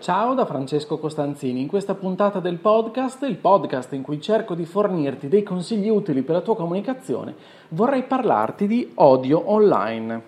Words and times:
Ciao 0.00 0.34
da 0.34 0.44
Francesco 0.44 0.98
Costanzini, 0.98 1.60
in 1.60 1.66
questa 1.66 1.94
puntata 1.94 2.40
del 2.40 2.58
podcast, 2.58 3.22
il 3.22 3.36
podcast 3.36 3.92
in 3.94 4.02
cui 4.02 4.20
cerco 4.20 4.54
di 4.54 4.66
fornirti 4.66 5.28
dei 5.28 5.42
consigli 5.42 5.88
utili 5.88 6.22
per 6.22 6.34
la 6.34 6.40
tua 6.42 6.56
comunicazione, 6.56 7.34
vorrei 7.70 8.02
parlarti 8.02 8.66
di 8.66 8.90
odio 8.96 9.50
online. 9.50 10.22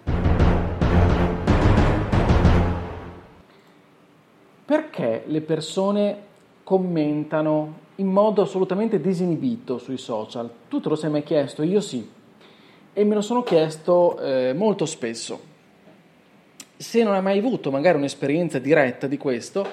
Perché 4.65 5.25
le 5.27 5.41
persone 5.43 6.23
commentano 6.63 7.75
in 7.97 8.09
modo 8.09 8.43
assolutamente 8.43 9.01
disinibito 9.01 9.79
sui 9.79 9.99
social? 9.99 10.51
Tu 10.69 10.81
te 10.81 10.89
lo 10.89 10.97
sei 10.97 11.11
mai 11.11 11.23
chiesto? 11.23 11.63
Io 11.63 11.81
sì. 11.81 12.09
E 12.93 13.05
me 13.05 13.15
lo 13.15 13.21
sono 13.21 13.43
chiesto 13.43 14.19
eh, 14.19 14.55
molto 14.55 14.87
spesso 14.87 15.55
se 16.77 17.03
non 17.03 17.15
hai 17.15 17.23
mai 17.23 17.39
avuto 17.39 17.71
magari 17.71 17.99
un'esperienza 17.99 18.59
diretta 18.59 19.07
di 19.07 19.17
questo, 19.17 19.67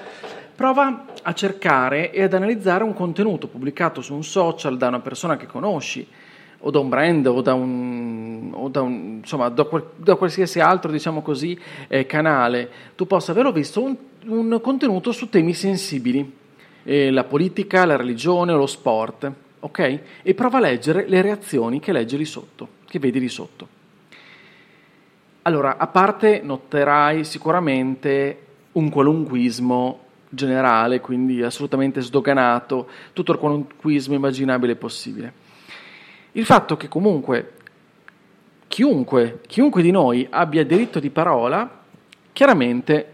prova 0.54 1.06
a 1.22 1.32
cercare 1.32 2.12
e 2.12 2.22
ad 2.22 2.34
analizzare 2.34 2.84
un 2.84 2.94
contenuto 2.94 3.48
pubblicato 3.48 4.00
su 4.00 4.14
un 4.14 4.24
social 4.24 4.76
da 4.76 4.88
una 4.88 5.00
persona 5.00 5.36
che 5.36 5.46
conosci, 5.46 6.06
o 6.66 6.70
da 6.70 6.78
un 6.78 6.88
brand, 6.88 7.26
o 7.26 7.42
da 7.42 7.52
un, 7.52 8.50
o 8.54 8.68
da 8.68 8.80
un 8.80 9.18
insomma, 9.20 9.48
da, 9.50 9.68
da, 9.96 10.14
qualsiasi 10.14 10.60
altro, 10.60 10.90
diciamo 10.90 11.20
così, 11.20 11.58
eh, 11.88 12.06
canale. 12.06 12.70
Tu 12.94 13.06
possa 13.06 13.32
averlo 13.32 13.52
visto 13.52 13.82
un, 13.82 13.96
un 14.26 14.58
contenuto 14.62 15.12
su 15.12 15.28
temi 15.28 15.52
sensibili, 15.52 16.32
eh, 16.84 17.10
la 17.10 17.24
politica, 17.24 17.84
la 17.84 17.96
religione 17.96 18.52
o 18.52 18.56
lo 18.56 18.66
sport, 18.66 19.30
ok? 19.60 20.00
E 20.22 20.34
prova 20.34 20.56
a 20.56 20.60
leggere 20.60 21.06
le 21.06 21.20
reazioni 21.20 21.80
che 21.80 21.92
leggi 21.92 22.16
lì 22.16 22.24
sotto, 22.24 22.68
che 22.86 22.98
vedi 22.98 23.20
lì 23.20 23.28
sotto. 23.28 23.73
Allora, 25.46 25.76
a 25.76 25.86
parte 25.88 26.40
noterai 26.42 27.22
sicuramente 27.22 28.38
un 28.72 28.88
qualunquismo 28.88 30.00
generale, 30.30 31.00
quindi 31.00 31.42
assolutamente 31.42 32.00
sdoganato, 32.00 32.88
tutto 33.12 33.32
il 33.32 33.38
qualunquismo 33.38 34.14
immaginabile 34.14 34.74
possibile. 34.74 35.32
Il 36.32 36.46
fatto 36.46 36.78
che 36.78 36.88
comunque 36.88 37.52
chiunque, 38.68 39.40
chiunque 39.46 39.82
di 39.82 39.90
noi 39.90 40.26
abbia 40.30 40.64
diritto 40.64 40.98
di 40.98 41.10
parola, 41.10 41.82
chiaramente 42.32 43.12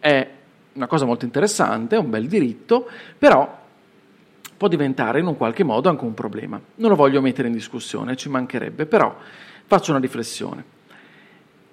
è 0.00 0.30
una 0.74 0.86
cosa 0.86 1.06
molto 1.06 1.24
interessante, 1.24 1.96
è 1.96 1.98
un 1.98 2.10
bel 2.10 2.28
diritto, 2.28 2.90
però 3.16 3.58
può 4.54 4.68
diventare 4.68 5.20
in 5.20 5.26
un 5.26 5.36
qualche 5.38 5.64
modo 5.64 5.88
anche 5.88 6.04
un 6.04 6.12
problema. 6.12 6.60
Non 6.74 6.90
lo 6.90 6.96
voglio 6.96 7.22
mettere 7.22 7.48
in 7.48 7.54
discussione, 7.54 8.16
ci 8.16 8.28
mancherebbe, 8.28 8.84
però 8.84 9.16
faccio 9.64 9.92
una 9.92 10.00
riflessione 10.00 10.78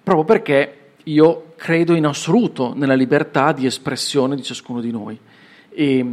proprio 0.08 0.24
perché 0.24 0.92
io 1.04 1.52
credo 1.58 1.94
in 1.94 2.06
assoluto 2.06 2.74
nella 2.74 2.94
libertà 2.94 3.52
di 3.52 3.66
espressione 3.66 4.38
di 4.38 4.42
ciascuno 4.42 4.80
di 4.80 4.90
noi 4.90 5.20
e, 5.68 6.06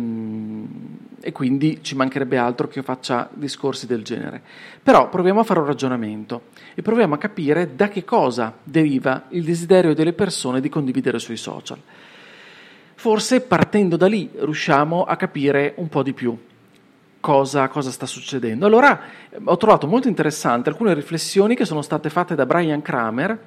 e, 1.20 1.30
quindi 1.30 1.78
ci 1.80 1.94
mancherebbe 1.94 2.36
altro 2.36 2.66
che 2.66 2.80
io 2.80 2.84
faccia 2.84 3.30
discorsi 3.32 3.86
del 3.86 4.02
genere. 4.02 4.42
Però 4.82 5.08
proviamo 5.08 5.38
a 5.38 5.44
fare 5.44 5.60
un 5.60 5.66
ragionamento 5.66 6.46
e 6.74 6.82
proviamo 6.82 7.14
a 7.14 7.18
capire 7.18 7.76
da 7.76 7.88
che 7.88 8.04
cosa 8.04 8.52
deriva 8.64 9.26
il 9.28 9.44
desiderio 9.44 9.94
delle 9.94 10.12
persone 10.12 10.60
di 10.60 10.68
condividere 10.68 11.20
sui 11.20 11.36
social. 11.36 11.78
Forse 12.96 13.42
partendo 13.42 13.96
da 13.96 14.08
lì 14.08 14.28
riusciamo 14.34 15.04
a 15.04 15.14
capire 15.14 15.74
un 15.76 15.88
po' 15.88 16.02
di 16.02 16.14
più 16.14 16.36
cosa, 17.20 17.68
cosa 17.68 17.92
sta 17.92 18.06
succedendo. 18.06 18.66
Allora 18.66 19.00
ho 19.44 19.56
trovato 19.56 19.86
molto 19.86 20.08
interessante 20.08 20.68
alcune 20.68 20.94
riflessioni 20.94 21.54
che 21.54 21.64
sono 21.64 21.80
state 21.80 22.10
fatte 22.10 22.34
da 22.34 22.44
Brian 22.44 22.82
Kramer, 22.82 23.38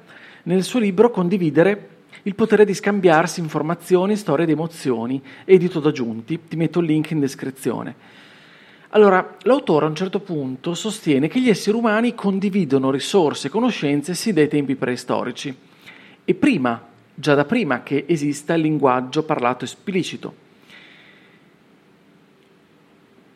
nel 0.44 0.62
suo 0.62 0.80
libro 0.80 1.10
Condividere 1.10 1.96
il 2.22 2.34
potere 2.34 2.64
di 2.64 2.74
scambiarsi 2.74 3.40
informazioni, 3.40 4.16
storie 4.16 4.44
ed 4.44 4.50
emozioni, 4.50 5.22
edito 5.44 5.80
da 5.80 5.92
Giunti. 5.92 6.40
Ti 6.48 6.56
metto 6.56 6.80
il 6.80 6.86
link 6.86 7.10
in 7.10 7.20
descrizione. 7.20 7.94
Allora, 8.90 9.36
l'autore 9.42 9.84
a 9.84 9.88
un 9.88 9.94
certo 9.94 10.20
punto 10.20 10.74
sostiene 10.74 11.28
che 11.28 11.40
gli 11.40 11.50
esseri 11.50 11.76
umani 11.76 12.14
condividono 12.14 12.90
risorse 12.90 13.46
e 13.48 13.50
conoscenze 13.50 14.14
sin 14.14 14.34
dai 14.34 14.48
tempi 14.48 14.76
preistorici 14.76 15.54
e 16.24 16.34
prima, 16.34 16.86
già 17.14 17.34
da 17.34 17.44
prima 17.44 17.82
che 17.82 18.04
esista 18.08 18.54
il 18.54 18.62
linguaggio 18.62 19.24
parlato 19.24 19.64
esplicito. 19.64 20.46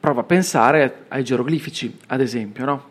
Prova 0.00 0.22
a 0.22 0.24
pensare 0.24 1.04
ai 1.08 1.22
geroglifici, 1.22 1.98
ad 2.06 2.20
esempio, 2.20 2.64
no? 2.64 2.90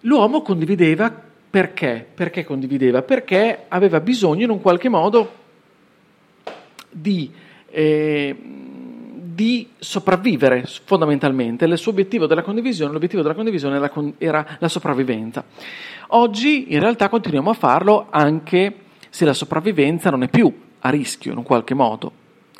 L'uomo 0.00 0.42
condivideva 0.42 1.30
perché? 1.52 2.06
Perché 2.14 2.46
condivideva? 2.46 3.02
Perché 3.02 3.66
aveva 3.68 4.00
bisogno 4.00 4.44
in 4.44 4.48
un 4.48 4.62
qualche 4.62 4.88
modo 4.88 5.32
di, 6.88 7.30
eh, 7.68 8.34
di 8.40 9.68
sopravvivere 9.78 10.64
fondamentalmente. 10.84 11.66
Il 11.66 11.76
suo 11.76 11.90
obiettivo 11.90 12.26
della 12.26 12.40
condivisione, 12.40 12.90
l'obiettivo 12.90 13.20
della 13.20 13.34
condivisione 13.34 13.76
era, 13.76 13.92
era 14.16 14.56
la 14.60 14.68
sopravvivenza. 14.68 15.44
Oggi 16.14 16.72
in 16.72 16.80
realtà 16.80 17.10
continuiamo 17.10 17.50
a 17.50 17.54
farlo 17.54 18.06
anche 18.08 18.74
se 19.10 19.26
la 19.26 19.34
sopravvivenza 19.34 20.08
non 20.08 20.22
è 20.22 20.28
più 20.28 20.50
a 20.78 20.88
rischio 20.88 21.32
in 21.32 21.36
un 21.36 21.44
qualche 21.44 21.74
modo. 21.74 22.12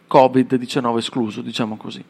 Covid-19 0.06 0.98
escluso, 0.98 1.40
diciamo 1.40 1.78
così. 1.78 2.04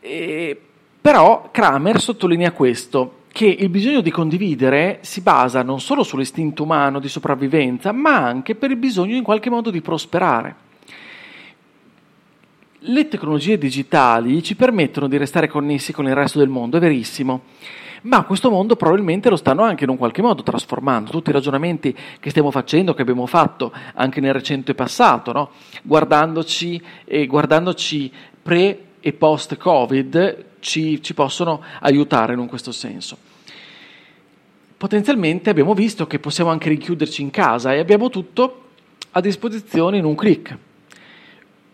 E, 0.00 0.60
però 1.00 1.50
Kramer 1.52 2.00
sottolinea 2.00 2.50
questo, 2.50 3.19
che 3.40 3.46
il 3.46 3.70
bisogno 3.70 4.02
di 4.02 4.10
condividere 4.10 4.98
si 5.00 5.22
basa 5.22 5.62
non 5.62 5.80
solo 5.80 6.02
sull'istinto 6.02 6.64
umano 6.64 7.00
di 7.00 7.08
sopravvivenza, 7.08 7.90
ma 7.90 8.16
anche 8.16 8.54
per 8.54 8.70
il 8.70 8.76
bisogno 8.76 9.14
in 9.14 9.22
qualche 9.22 9.48
modo 9.48 9.70
di 9.70 9.80
prosperare. 9.80 10.54
Le 12.80 13.08
tecnologie 13.08 13.56
digitali 13.56 14.42
ci 14.42 14.56
permettono 14.56 15.08
di 15.08 15.16
restare 15.16 15.48
connessi 15.48 15.90
con 15.90 16.06
il 16.06 16.14
resto 16.14 16.38
del 16.38 16.50
mondo, 16.50 16.76
è 16.76 16.80
verissimo, 16.80 17.44
ma 18.02 18.24
questo 18.24 18.50
mondo 18.50 18.76
probabilmente 18.76 19.30
lo 19.30 19.36
stanno 19.36 19.62
anche 19.62 19.84
in 19.84 19.90
un 19.90 19.96
qualche 19.96 20.20
modo 20.20 20.42
trasformando. 20.42 21.10
Tutti 21.10 21.30
i 21.30 21.32
ragionamenti 21.32 21.96
che 22.20 22.28
stiamo 22.28 22.50
facendo, 22.50 22.92
che 22.92 23.00
abbiamo 23.00 23.24
fatto 23.24 23.72
anche 23.94 24.20
nel 24.20 24.34
recente 24.34 24.74
passato, 24.74 25.32
no? 25.32 25.50
guardandoci, 25.82 26.82
eh, 27.06 27.24
guardandoci 27.24 28.12
pre 28.42 28.80
e 29.00 29.14
post 29.14 29.56
Covid, 29.56 30.44
ci, 30.60 31.02
ci 31.02 31.14
possono 31.14 31.62
aiutare 31.80 32.34
in 32.34 32.46
questo 32.46 32.70
senso. 32.70 33.28
Potenzialmente 34.80 35.50
abbiamo 35.50 35.74
visto 35.74 36.06
che 36.06 36.18
possiamo 36.18 36.48
anche 36.48 36.70
richiuderci 36.70 37.20
in 37.20 37.28
casa 37.28 37.74
e 37.74 37.80
abbiamo 37.80 38.08
tutto 38.08 38.68
a 39.10 39.20
disposizione 39.20 39.98
in 39.98 40.06
un 40.06 40.14
clic. 40.14 40.56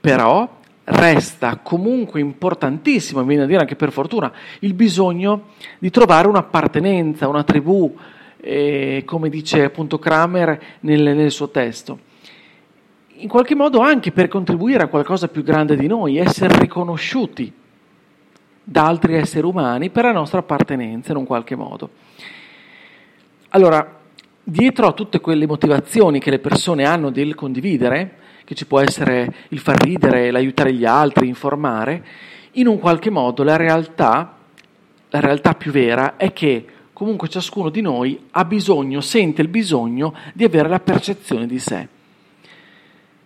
Però 0.01 0.57
resta 0.83 1.61
comunque 1.63 2.19
importantissimo, 2.19 3.21
mi 3.21 3.29
viene 3.29 3.45
a 3.45 3.47
dire 3.47 3.61
anche 3.61 3.77
per 3.77 3.93
fortuna, 3.93 4.33
il 4.59 4.75
bisogno 4.75 5.51
di 5.79 5.89
trovare 5.91 6.27
un'appartenenza, 6.27 7.29
una 7.29 7.45
tribù, 7.45 7.97
eh, 8.39 9.05
come 9.07 9.29
dice 9.29 9.63
appunto 9.63 10.01
Kramer 10.01 10.61
nel, 10.81 11.15
nel, 11.15 11.31
suo 11.31 11.49
testo. 11.51 12.01
In 13.19 13.29
qualche 13.29 13.55
modo 13.55 13.79
anche 13.79 14.11
per 14.11 14.27
contribuire 14.27 14.83
a 14.83 14.89
qualcosa 14.89 15.29
più 15.29 15.45
grande 15.45 15.77
di 15.77 15.87
noi, 15.87 16.17
essere 16.17 16.59
riconosciuti 16.59 17.53
da 18.65 18.85
altri 18.85 19.15
esseri 19.15 19.47
umani 19.47 19.91
per 19.91 20.07
la 20.07 20.13
nostra 20.13 20.41
appartenenza 20.41 21.13
in 21.13 21.19
un 21.19 21.25
qualche 21.25 21.55
modo. 21.55 21.91
Allora, 23.51 24.01
dietro 24.43 24.87
a 24.89 24.93
tutte 24.93 25.21
quelle 25.21 25.47
motivazioni 25.47 26.19
che 26.19 26.31
le 26.31 26.41
persone 26.41 26.85
hanno 26.85 27.11
del 27.11 27.35
condividere, 27.35 28.19
che 28.45 28.55
ci 28.55 28.67
può 28.67 28.81
essere 28.81 29.33
il 29.49 29.59
far 29.59 29.81
ridere, 29.81 30.31
l'aiutare 30.31 30.73
gli 30.73 30.85
altri, 30.85 31.29
informare, 31.29 32.05
in 32.53 32.67
un 32.67 32.79
qualche 32.79 33.11
modo 33.11 33.43
la 33.45 33.57
realtà, 33.57 34.37
la 35.11 35.21
realtà 35.21 35.55
più 35.55 35.71
vera 35.71 36.17
è 36.17 36.33
che 36.33 36.67
comunque 36.93 37.29
ciascuno 37.29 37.71
di 37.71 37.81
noi 37.81 38.19
ha 38.31 38.45
bisogno, 38.45 39.01
sente 39.01 39.43
il 39.43 39.49
bisogno 39.49 40.15
di 40.33 40.45
avere 40.45 40.69
la 40.69 40.81
percezione 40.81 41.47
di 41.47 41.59
sé, 41.59 41.89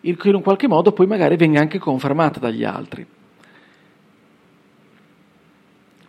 che 0.00 0.28
in 0.28 0.34
un 0.34 0.42
qualche 0.42 0.68
modo 0.68 0.92
poi 0.92 1.06
magari 1.06 1.36
venga 1.36 1.60
anche 1.60 1.78
confermata 1.78 2.40
dagli 2.40 2.64
altri. 2.64 3.06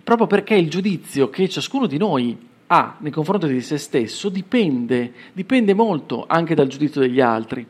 Proprio 0.03 0.27
perché 0.27 0.55
il 0.55 0.69
giudizio 0.69 1.29
che 1.29 1.47
ciascuno 1.47 1.85
di 1.85 1.97
noi 1.97 2.49
ha 2.73 2.95
nei 2.99 3.11
confronti 3.11 3.47
di 3.47 3.59
se 3.59 3.77
stesso 3.77 4.29
dipende, 4.29 5.11
dipende 5.33 5.73
molto 5.73 6.23
anche 6.25 6.55
dal 6.55 6.67
giudizio 6.67 7.01
degli 7.01 7.19
altri. 7.19 7.67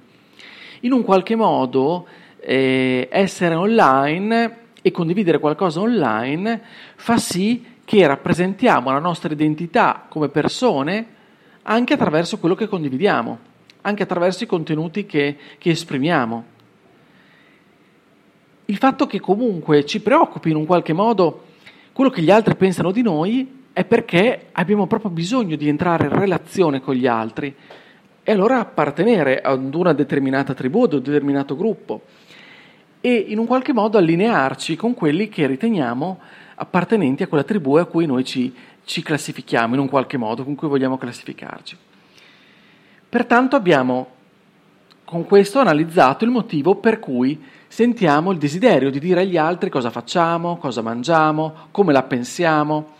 In 0.81 0.91
un 0.91 1.01
qualche 1.01 1.35
modo 1.35 2.05
eh, 2.39 3.07
essere 3.11 3.55
online 3.55 4.57
e 4.83 4.91
condividere 4.91 5.39
qualcosa 5.39 5.79
online 5.79 6.61
fa 6.95 7.17
sì 7.17 7.65
che 7.83 8.05
rappresentiamo 8.05 8.91
la 8.91 8.99
nostra 8.99 9.33
identità 9.33 10.05
come 10.07 10.29
persone 10.29 11.19
anche 11.63 11.93
attraverso 11.93 12.37
quello 12.37 12.53
che 12.53 12.67
condividiamo, 12.67 13.39
anche 13.81 14.03
attraverso 14.03 14.43
i 14.43 14.47
contenuti 14.47 15.07
che, 15.07 15.35
che 15.57 15.71
esprimiamo. 15.71 16.43
Il 18.65 18.77
fatto 18.77 19.07
che 19.07 19.19
comunque 19.19 19.83
ci 19.83 19.99
preoccupi 19.99 20.51
in 20.51 20.57
un 20.57 20.65
qualche 20.65 20.93
modo 20.93 21.45
quello 21.91 22.11
che 22.11 22.21
gli 22.21 22.29
altri 22.29 22.55
pensano 22.55 22.91
di 22.91 23.01
noi 23.01 23.59
è 23.73 23.85
perché 23.85 24.47
abbiamo 24.51 24.87
proprio 24.87 25.11
bisogno 25.11 25.55
di 25.55 25.67
entrare 25.67 26.05
in 26.05 26.17
relazione 26.17 26.81
con 26.81 26.95
gli 26.95 27.07
altri 27.07 27.55
e 28.23 28.31
allora 28.31 28.59
appartenere 28.59 29.41
ad 29.41 29.73
una 29.73 29.93
determinata 29.93 30.53
tribù, 30.53 30.83
ad 30.83 30.93
un 30.93 31.01
determinato 31.01 31.55
gruppo 31.55 32.01
e 33.01 33.13
in 33.13 33.39
un 33.39 33.47
qualche 33.47 33.73
modo 33.73 33.97
allinearci 33.97 34.75
con 34.75 34.93
quelli 34.93 35.27
che 35.27 35.47
riteniamo 35.47 36.19
appartenenti 36.55 37.23
a 37.23 37.27
quella 37.27 37.43
tribù 37.43 37.75
a 37.75 37.85
cui 37.85 38.05
noi 38.05 38.23
ci, 38.23 38.53
ci 38.85 39.01
classifichiamo 39.01 39.73
in 39.73 39.79
un 39.79 39.89
qualche 39.89 40.17
modo, 40.17 40.43
con 40.43 40.53
cui 40.53 40.67
vogliamo 40.67 40.97
classificarci. 40.97 41.75
Pertanto 43.09 43.55
abbiamo 43.55 44.07
con 45.03 45.25
questo 45.25 45.59
analizzato 45.59 46.23
il 46.23 46.29
motivo 46.29 46.75
per 46.75 46.99
cui 46.99 47.41
sentiamo 47.67 48.31
il 48.31 48.37
desiderio 48.37 48.91
di 48.91 48.99
dire 48.99 49.21
agli 49.21 49.37
altri 49.37 49.69
cosa 49.69 49.89
facciamo, 49.89 50.57
cosa 50.57 50.81
mangiamo, 50.81 51.53
come 51.71 51.91
la 51.91 52.03
pensiamo, 52.03 52.99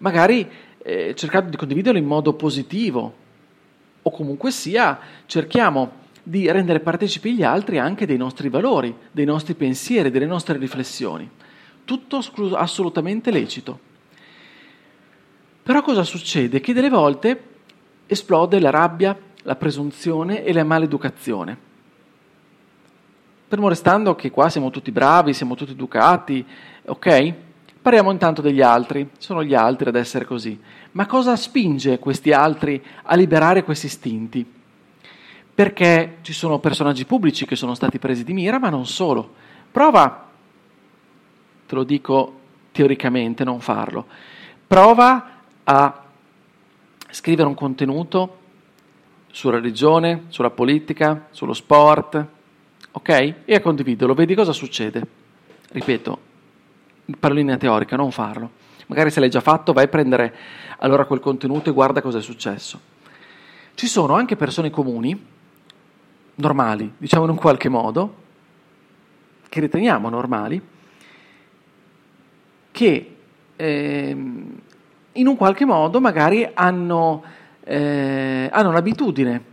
magari 0.00 0.48
eh, 0.82 1.14
cercando 1.14 1.50
di 1.50 1.56
condividerlo 1.56 1.98
in 1.98 2.06
modo 2.06 2.34
positivo 2.34 3.14
o 4.02 4.10
comunque 4.10 4.50
sia 4.50 4.98
cerchiamo 5.26 5.98
di 6.22 6.50
rendere 6.50 6.80
partecipi 6.80 7.34
gli 7.34 7.42
altri 7.42 7.78
anche 7.78 8.06
dei 8.06 8.16
nostri 8.16 8.48
valori, 8.48 8.94
dei 9.10 9.24
nostri 9.24 9.54
pensieri, 9.54 10.10
delle 10.10 10.26
nostre 10.26 10.58
riflessioni. 10.58 11.28
Tutto 11.84 12.20
assolutamente 12.54 13.30
lecito. 13.30 13.78
Però 15.62 15.82
cosa 15.82 16.02
succede? 16.02 16.60
Che 16.60 16.72
delle 16.72 16.88
volte 16.88 17.44
esplode 18.06 18.58
la 18.60 18.70
rabbia, 18.70 19.16
la 19.42 19.56
presunzione 19.56 20.44
e 20.44 20.52
la 20.52 20.64
maleducazione. 20.64 21.68
Fermo 23.48 23.68
restando 23.68 24.14
che 24.14 24.30
qua 24.30 24.48
siamo 24.48 24.70
tutti 24.70 24.92
bravi, 24.92 25.34
siamo 25.34 25.56
tutti 25.56 25.72
educati, 25.72 26.46
ok? 26.86 27.34
Parliamo 27.82 28.10
intanto 28.10 28.42
degli 28.42 28.60
altri, 28.60 29.08
sono 29.16 29.42
gli 29.42 29.54
altri 29.54 29.88
ad 29.88 29.96
essere 29.96 30.26
così. 30.26 30.58
Ma 30.92 31.06
cosa 31.06 31.34
spinge 31.34 31.98
questi 31.98 32.30
altri 32.30 32.82
a 33.04 33.14
liberare 33.16 33.64
questi 33.64 33.86
istinti? 33.86 34.44
Perché 35.54 36.18
ci 36.20 36.34
sono 36.34 36.58
personaggi 36.58 37.06
pubblici 37.06 37.46
che 37.46 37.56
sono 37.56 37.74
stati 37.74 37.98
presi 37.98 38.22
di 38.22 38.34
mira, 38.34 38.58
ma 38.58 38.68
non 38.68 38.86
solo. 38.86 39.32
Prova, 39.70 40.28
te 41.66 41.74
lo 41.74 41.84
dico 41.84 42.38
teoricamente, 42.70 43.44
non 43.44 43.60
farlo. 43.60 44.06
Prova 44.66 45.38
a 45.64 46.04
scrivere 47.08 47.48
un 47.48 47.54
contenuto 47.54 48.38
sulla 49.30 49.56
religione, 49.56 50.24
sulla 50.28 50.50
politica, 50.50 51.28
sullo 51.30 51.54
sport, 51.54 52.26
ok? 52.92 53.34
E 53.44 53.54
a 53.54 53.60
condividerlo, 53.60 54.12
vedi 54.12 54.34
cosa 54.34 54.52
succede. 54.52 55.02
Ripeto, 55.70 56.28
parolina 57.18 57.56
teorica, 57.56 57.96
non 57.96 58.10
farlo. 58.10 58.50
Magari 58.86 59.10
se 59.10 59.20
l'hai 59.20 59.30
già 59.30 59.40
fatto, 59.40 59.72
vai 59.72 59.84
a 59.84 59.88
prendere 59.88 60.34
allora 60.78 61.04
quel 61.04 61.20
contenuto 61.20 61.70
e 61.70 61.72
guarda 61.72 62.02
cosa 62.02 62.18
è 62.18 62.22
successo. 62.22 62.80
Ci 63.74 63.86
sono 63.86 64.14
anche 64.14 64.36
persone 64.36 64.70
comuni, 64.70 65.26
normali, 66.34 66.92
diciamo 66.96 67.24
in 67.24 67.30
un 67.30 67.36
qualche 67.36 67.68
modo, 67.68 68.14
che 69.48 69.60
riteniamo 69.60 70.08
normali, 70.08 70.60
che 72.70 73.16
eh, 73.56 74.10
in 75.12 75.26
un 75.26 75.36
qualche 75.36 75.64
modo 75.64 76.00
magari 76.00 76.48
hanno, 76.52 77.22
eh, 77.64 78.48
hanno 78.50 78.72
l'abitudine 78.72 79.44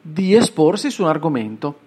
di 0.00 0.34
esporsi 0.34 0.90
su 0.90 1.02
un 1.02 1.08
argomento, 1.08 1.80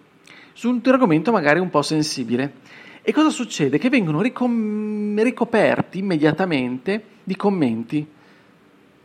su 0.54 0.70
un 0.70 0.82
argomento 0.86 1.32
magari 1.32 1.60
un 1.60 1.70
po' 1.70 1.82
sensibile 1.82 2.54
e 3.04 3.12
cosa 3.14 3.30
succede? 3.30 3.80
Che 3.80 3.90
vengono 3.90 4.22
ricom- 4.22 5.20
ricoperti 5.20 5.98
immediatamente 6.00 7.04
di 7.24 7.36
commenti. 7.36 8.06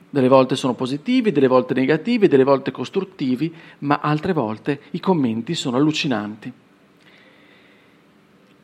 Delle 0.09 0.29
volte 0.29 0.55
sono 0.55 0.75
positivi, 0.75 1.33
delle 1.33 1.49
volte 1.49 1.75
negativi, 1.75 2.29
delle 2.29 2.45
volte 2.45 2.71
costruttivi, 2.71 3.53
ma 3.81 4.01
altre 4.03 4.33
volte 4.33 4.81
i 4.91 5.01
commenti 5.01 5.55
sono 5.55 5.77
allucinanti. 5.77 6.53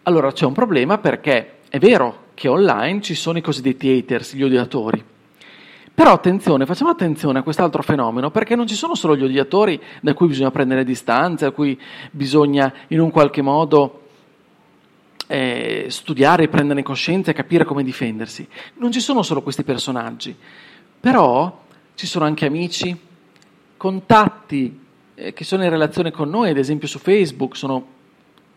Allora 0.05 0.32
c'è 0.32 0.44
un 0.44 0.52
problema 0.52 0.99
perché 0.99 1.58
è 1.69 1.78
vero 1.78 2.25
che 2.35 2.49
online 2.49 3.00
ci 3.00 3.14
sono 3.14 3.38
i 3.38 3.43
cosiddetti 3.43 3.88
haters, 3.88 4.35
gli 4.35 4.43
odiatori. 4.43 5.02
Però 5.94 6.12
attenzione, 6.12 6.67
facciamo 6.67 6.90
attenzione 6.90 7.38
a 7.38 7.43
quest'altro 7.43 7.82
fenomeno 7.82 8.31
perché 8.31 8.56
non 8.56 8.67
ci 8.67 8.75
sono 8.75 8.94
solo 8.94 9.17
gli 9.17 9.25
odiatori 9.25 9.81
da 10.00 10.14
cui 10.14 10.26
bisogna 10.26 10.50
prendere 10.50 10.85
distanze, 10.85 11.44
da 11.46 11.50
cui 11.52 11.78
bisogna 12.11 12.73
in 12.88 13.00
un 13.00 13.11
qualche 13.11 13.43
modo 13.43 14.01
eh, 15.32 15.87
studiare, 15.88 16.49
prenderne 16.49 16.82
coscienza 16.82 17.31
e 17.31 17.34
capire 17.34 17.64
come 17.64 17.82
difendersi. 17.82 18.46
Non 18.75 18.93
ci 18.93 19.00
sono 19.00 19.23
solo 19.23 19.40
questi 19.40 19.62
personaggi, 19.62 20.37
però 21.00 21.62
ci 21.94 22.06
sono 22.06 22.26
anche 22.26 22.44
amici, 22.44 22.94
contatti 23.79 24.79
eh, 25.14 25.32
che 25.32 25.44
sono 25.44 25.64
in 25.64 25.70
relazione 25.70 26.11
con 26.11 26.29
noi, 26.29 26.50
ad 26.50 26.58
esempio 26.58 26.87
su 26.87 26.99
Facebook, 26.99 27.56
sono 27.56 27.87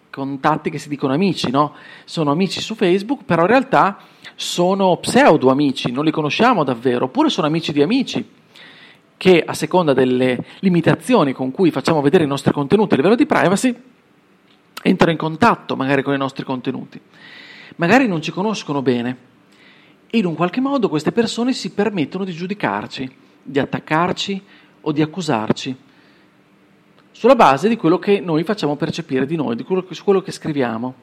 contatti 0.10 0.70
che 0.70 0.78
si 0.78 0.90
dicono 0.90 1.14
amici, 1.14 1.50
no? 1.50 1.76
Sono 2.04 2.32
amici 2.32 2.60
su 2.60 2.76
Facebook, 2.76 3.24
però 3.24 3.44
in 3.44 3.48
realtà 3.48 3.98
sono 4.36 4.98
pseudo 4.98 5.50
amici, 5.50 5.94
non 5.94 6.04
li 6.04 6.12
conosciamo 6.12 6.66
davvero, 6.66 7.06
oppure 7.06 7.30
sono 7.30 7.48
amici 7.48 7.72
di 7.72 7.84
amici 7.84 8.30
che 9.16 9.42
a 9.46 9.54
seconda 9.54 9.94
delle 9.94 10.44
limitazioni 10.60 11.32
con 11.32 11.52
cui 11.52 11.72
facciamo 11.72 12.02
vedere 12.02 12.26
i 12.26 12.28
nostri 12.28 12.52
contenuti 12.52 12.96
a 12.96 12.98
livello 12.98 13.16
di 13.16 13.26
privacy 13.26 13.94
entrano 14.88 15.12
in 15.12 15.18
contatto 15.18 15.76
magari 15.76 16.04
con 16.04 16.14
i 16.14 16.18
nostri 16.18 16.46
contenuti. 16.46 17.02
Magari 17.78 18.08
non 18.08 18.22
ci 18.22 18.32
conoscono 18.32 18.84
bene 18.84 19.18
e 20.08 20.20
in 20.20 20.26
un 20.26 20.36
qualche 20.36 20.62
modo 20.62 20.90
queste 20.90 21.12
persone 21.12 21.54
si 21.54 21.72
permettono 21.72 22.24
di 22.24 22.32
giudicarci, 22.32 23.12
di 23.42 23.58
attaccarci 23.58 24.42
o 24.82 24.92
di 24.92 25.02
accusarci 25.02 25.76
sulla 27.10 27.36
base 27.36 27.68
di 27.68 27.78
quello 27.78 27.98
che 27.98 28.20
noi 28.20 28.44
facciamo 28.44 28.76
percepire 28.76 29.26
di 29.26 29.36
noi, 29.36 29.56
di 29.56 29.64
quello 29.64 29.84
che, 29.84 29.96
quello 30.04 30.22
che 30.22 30.32
scriviamo. 30.32 30.94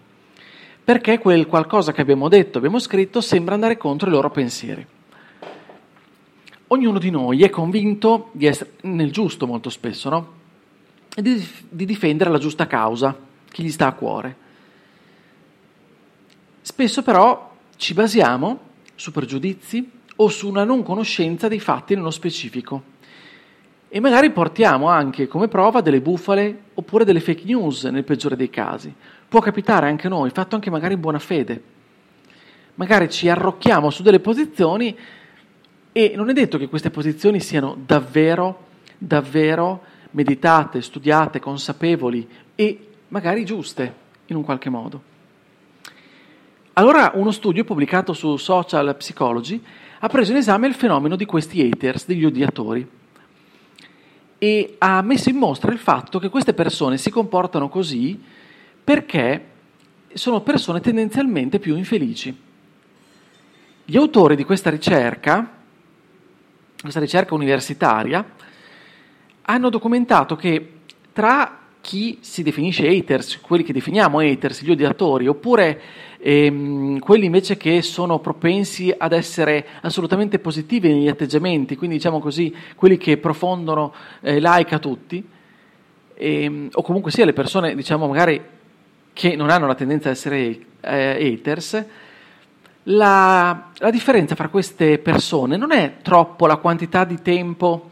Perché 0.85 1.19
quel 1.19 1.47
qualcosa 1.47 1.93
che 1.93 2.03
abbiamo 2.03 2.29
detto, 2.29 2.59
abbiamo 2.59 2.79
scritto, 2.79 3.21
sembra 3.21 3.55
andare 3.55 3.77
contro 3.77 4.09
i 4.09 4.13
loro 4.13 4.31
pensieri. 4.31 4.87
Ognuno 6.69 6.99
di 7.01 7.11
noi 7.11 7.43
è 7.43 7.51
convinto 7.51 8.29
di 8.33 8.47
essere 8.47 8.75
nel 8.83 9.11
giusto 9.11 9.47
molto 9.47 9.71
spesso, 9.71 10.09
no? 10.09 10.33
E 11.15 11.21
di, 11.21 11.47
di 11.69 11.85
difendere 11.85 12.31
la 12.31 12.39
giusta 12.39 12.67
causa 12.67 13.31
che 13.53 13.63
gli 13.63 13.71
sta 13.71 13.87
a 13.87 13.93
cuore. 13.93 14.37
Spesso 16.63 17.03
però 17.03 17.55
ci 17.77 17.95
basiamo 17.95 18.71
su 18.97 19.13
pregiudizi 19.13 19.91
o 20.17 20.29
su 20.29 20.49
una 20.49 20.65
non 20.65 20.83
conoscenza 20.83 21.49
dei 21.49 21.61
fatti 21.61 21.95
nello 21.95 22.11
specifico 22.11 22.91
e 23.89 24.01
magari 24.01 24.31
portiamo 24.31 24.89
anche 24.89 25.29
come 25.29 25.49
prova 25.49 25.83
delle 25.83 26.01
bufale 26.01 26.63
oppure 26.75 27.05
delle 27.05 27.21
fake 27.21 27.45
news 27.45 27.85
nel 27.85 28.05
peggiore 28.05 28.37
dei 28.37 28.49
casi. 28.49 28.93
Può 29.29 29.41
capitare 29.41 29.87
anche 29.89 30.09
noi, 30.09 30.31
fatto 30.31 30.55
anche 30.55 30.71
magari 30.71 30.95
in 30.95 31.01
buona 31.01 31.19
fede. 31.19 31.63
Magari 32.77 33.11
ci 33.11 33.29
arrocchiamo 33.29 33.91
su 33.91 34.03
delle 34.03 34.21
posizioni 34.21 34.97
e 35.93 36.13
non 36.17 36.31
è 36.31 36.33
detto 36.33 36.57
che 36.57 36.69
queste 36.69 36.91
posizioni 36.91 37.39
siano 37.39 37.77
davvero, 37.85 38.67
davvero 38.97 39.83
meditate, 40.13 40.81
studiate, 40.81 41.39
consapevoli 41.39 42.27
e 42.55 42.92
magari 43.13 43.45
giuste 43.45 43.95
in 44.27 44.37
un 44.37 44.43
qualche 44.43 44.71
modo. 44.71 45.11
Allora 46.75 47.13
uno 47.15 47.31
studio 47.31 47.63
pubblicato 47.65 48.15
su 48.15 48.37
Social 48.37 48.97
Psychology 48.97 49.63
ha 50.01 50.09
preso 50.09 50.33
in 50.33 50.39
esame 50.39 50.67
il 50.67 50.75
fenomeno 50.75 51.15
di 51.15 51.27
questi 51.27 51.61
haters, 51.61 52.07
degli 52.07 52.25
odiatori, 52.25 52.89
e 54.39 54.75
ha 54.79 55.03
messo 55.03 55.29
in 55.29 55.37
mostra 55.37 55.71
il 55.71 55.79
fatto 55.79 56.19
che 56.19 56.31
queste 56.31 56.55
persone 56.55 56.97
si 56.97 57.11
comportano 57.11 57.69
così 57.69 58.21
perché 58.83 59.47
sono 60.15 60.41
persone 60.41 60.81
tendenzialmente 60.81 61.59
più 61.59 61.77
infelici. 61.77 62.35
Gli 63.85 63.97
autori 63.97 64.37
di 64.37 64.45
questa 64.45 64.71
ricerca, 64.71 65.59
questa 66.81 67.01
ricerca 67.01 67.35
universitaria, 67.35 68.25
hanno 69.43 69.69
documentato 69.69 70.35
che 70.35 70.73
tra 71.13 71.62
chi 71.83 72.19
si 72.21 72.43
definisce 72.43 72.87
haters, 72.89 73.41
quelli 73.41 73.65
che 73.65 73.73
definiamo 73.73 74.21
haters, 74.21 74.63
gli 74.63 74.71
odiatori, 74.71 75.27
oppure 75.27 75.81
ehm, 76.19 77.01
quelli 77.01 77.27
invece 77.27 77.57
che 77.57 77.83
sono 77.83 78.21
propensi 78.21 78.95
ad 78.97 79.13
essere 79.13 79.67
assolutamente 79.83 80.39
positivi 80.39 80.89
negli 80.89 81.09
atteggiamenti, 81.09 81.77
quindi 81.77 81.97
diciamo 81.97 82.21
così, 82.21 82.55
quelli 82.77 82.97
che 82.97 83.19
profondono 83.19 83.93
eh, 84.21 84.39
like 84.41 84.75
a 84.75 84.79
tutti, 84.79 85.23
ehm, 86.15 86.69
o 86.73 86.83
comunque 86.83 87.11
sia 87.11 87.25
le 87.25 87.33
persone, 87.33 87.75
diciamo 87.75 88.07
magari 88.07 88.41
che 89.13 89.37
non 89.37 89.51
hanno 89.51 89.67
la 89.67 89.75
tendenza 89.75 90.09
ad 90.09 90.15
essere 90.15 90.59
eh, 90.81 91.35
haters, 91.35 91.85
la, 92.85 93.71
la 93.75 93.91
differenza 93.91 94.35
fra 94.37 94.49
queste 94.49 94.99
persone 94.99 95.57
non 95.57 95.73
è 95.73 95.97
troppo 96.03 96.47
la 96.47 96.57
quantità 96.57 97.05
di 97.05 97.21
tempo 97.23 97.91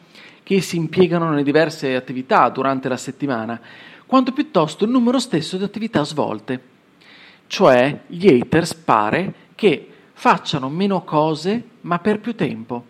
che 0.51 0.61
si 0.63 0.77
impiegano 0.77 1.31
nelle 1.31 1.45
diverse 1.45 1.95
attività 1.95 2.49
durante 2.49 2.89
la 2.89 2.97
settimana, 2.97 3.61
quanto 4.05 4.33
piuttosto 4.33 4.85
il 4.85 4.91
numero 4.91 5.21
stesso 5.21 5.57
di 5.57 5.63
attività 5.63 6.03
svolte. 6.03 6.61
Cioè, 7.47 8.01
gli 8.09 8.27
haters 8.27 8.75
pare 8.75 9.33
che 9.55 9.89
facciano 10.13 10.69
meno 10.69 11.05
cose 11.05 11.63
ma 11.83 12.01
per 12.01 12.19
più 12.19 12.35
tempo. 12.35 12.85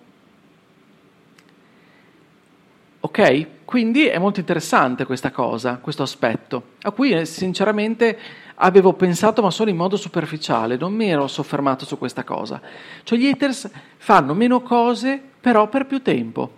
Ok? 3.01 3.47
Quindi 3.67 4.07
è 4.07 4.19
molto 4.19 4.41
interessante 4.41 5.05
questa 5.05 5.31
cosa, 5.31 5.77
questo 5.83 6.03
aspetto, 6.03 6.63
a 6.81 6.91
cui 6.93 7.11
eh, 7.11 7.27
sinceramente 7.27 8.19
avevo 8.55 8.95
pensato 8.95 9.43
ma 9.43 9.51
solo 9.51 9.69
in 9.69 9.77
modo 9.77 9.99
superficiale, 9.99 10.79
non 10.79 10.95
mi 10.95 11.11
ero 11.11 11.27
soffermato 11.27 11.85
su 11.85 11.99
questa 11.99 12.25
cosa. 12.25 12.59
Cioè 13.03 13.19
gli 13.19 13.29
haters 13.29 13.71
fanno 13.99 14.33
meno 14.33 14.63
cose 14.63 15.21
però 15.39 15.69
per 15.69 15.85
più 15.85 16.01
tempo 16.01 16.57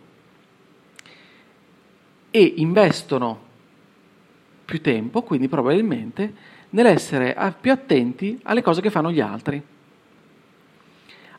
e 2.33 2.55
investono 2.57 3.39
più 4.65 4.81
tempo, 4.81 5.23
quindi 5.23 5.49
probabilmente, 5.49 6.35
nell'essere 6.71 7.37
più 7.61 7.71
attenti 7.71 8.41
alle 8.45 8.63
cose 8.63 8.81
che 8.81 8.91
fanno 8.91 9.13
gli 9.13 9.21
altri. 9.21 9.63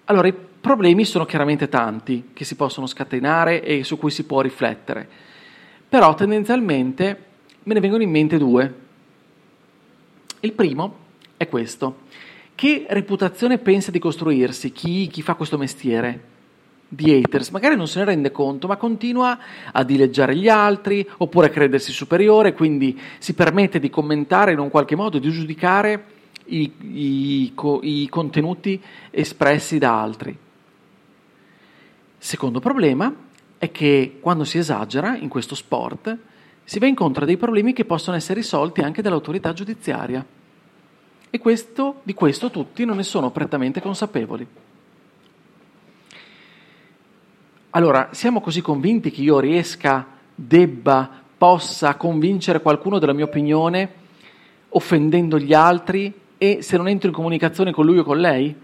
Allora, 0.05 0.27
i 0.27 0.33
problemi 0.33 1.03
sono 1.03 1.25
chiaramente 1.25 1.67
tanti 1.67 2.29
che 2.31 2.45
si 2.45 2.55
possono 2.55 2.85
scatenare 2.85 3.63
e 3.63 3.83
su 3.83 3.97
cui 3.97 4.11
si 4.11 4.23
può 4.25 4.41
riflettere, 4.41 5.09
però 5.89 6.13
tendenzialmente 6.13 7.23
me 7.63 7.73
ne 7.73 7.79
vengono 7.79 8.03
in 8.03 8.11
mente 8.11 8.37
due. 8.37 8.81
Il 10.41 10.51
primo 10.51 10.97
è 11.37 11.49
questo. 11.49 12.01
Che 12.53 12.85
reputazione 12.87 13.57
pensa 13.57 13.89
di 13.89 13.97
costruirsi 13.97 14.71
chi, 14.71 15.07
chi 15.07 15.23
fa 15.23 15.33
questo 15.33 15.57
mestiere? 15.57 16.31
Di 16.93 17.11
haters, 17.11 17.49
magari 17.49 17.75
non 17.75 17.87
se 17.87 17.99
ne 17.99 18.05
rende 18.05 18.31
conto, 18.31 18.67
ma 18.67 18.77
continua 18.77 19.37
a 19.71 19.83
dileggiare 19.83 20.35
gli 20.35 20.47
altri 20.47 21.07
oppure 21.17 21.47
a 21.47 21.49
credersi 21.49 21.91
superiore, 21.91 22.53
quindi 22.53 22.99
si 23.17 23.33
permette 23.33 23.79
di 23.79 23.89
commentare 23.89 24.51
in 24.51 24.59
un 24.59 24.69
qualche 24.69 24.95
modo, 24.95 25.17
di 25.17 25.31
giudicare 25.31 26.05
i, 26.45 26.71
i, 26.81 27.53
i 27.81 28.09
contenuti 28.09 28.81
espressi 29.09 29.79
da 29.79 30.01
altri. 30.01 30.37
Secondo 32.17 32.59
problema 32.59 33.13
è 33.57 33.71
che 33.71 34.17
quando 34.21 34.43
si 34.43 34.57
esagera 34.57 35.17
in 35.17 35.29
questo 35.29 35.55
sport 35.55 36.17
si 36.63 36.79
va 36.79 36.85
incontro 36.85 37.23
a 37.23 37.25
dei 37.25 37.37
problemi 37.37 37.73
che 37.73 37.85
possono 37.85 38.15
essere 38.15 38.39
risolti 38.39 38.81
anche 38.81 39.01
dall'autorità 39.01 39.51
giudiziaria. 39.51 40.25
E 41.29 41.39
questo, 41.39 42.01
di 42.03 42.13
questo 42.13 42.51
tutti 42.51 42.85
non 42.85 42.97
ne 42.97 43.03
sono 43.03 43.31
prettamente 43.31 43.81
consapevoli. 43.81 44.47
Allora, 47.75 48.09
siamo 48.11 48.39
così 48.39 48.61
convinti 48.61 49.09
che 49.09 49.21
io 49.21 49.39
riesca, 49.39 50.05
debba, 50.35 51.09
possa 51.35 51.95
convincere 51.95 52.61
qualcuno 52.61 52.99
della 52.99 53.13
mia 53.13 53.25
opinione 53.25 54.01
offendendo 54.69 55.39
gli 55.39 55.55
altri 55.55 56.13
e 56.37 56.61
se 56.61 56.77
non 56.77 56.87
entro 56.87 57.07
in 57.07 57.15
comunicazione 57.15 57.71
con 57.71 57.83
lui 57.85 57.97
o 57.97 58.03
con 58.03 58.19
lei? 58.19 58.55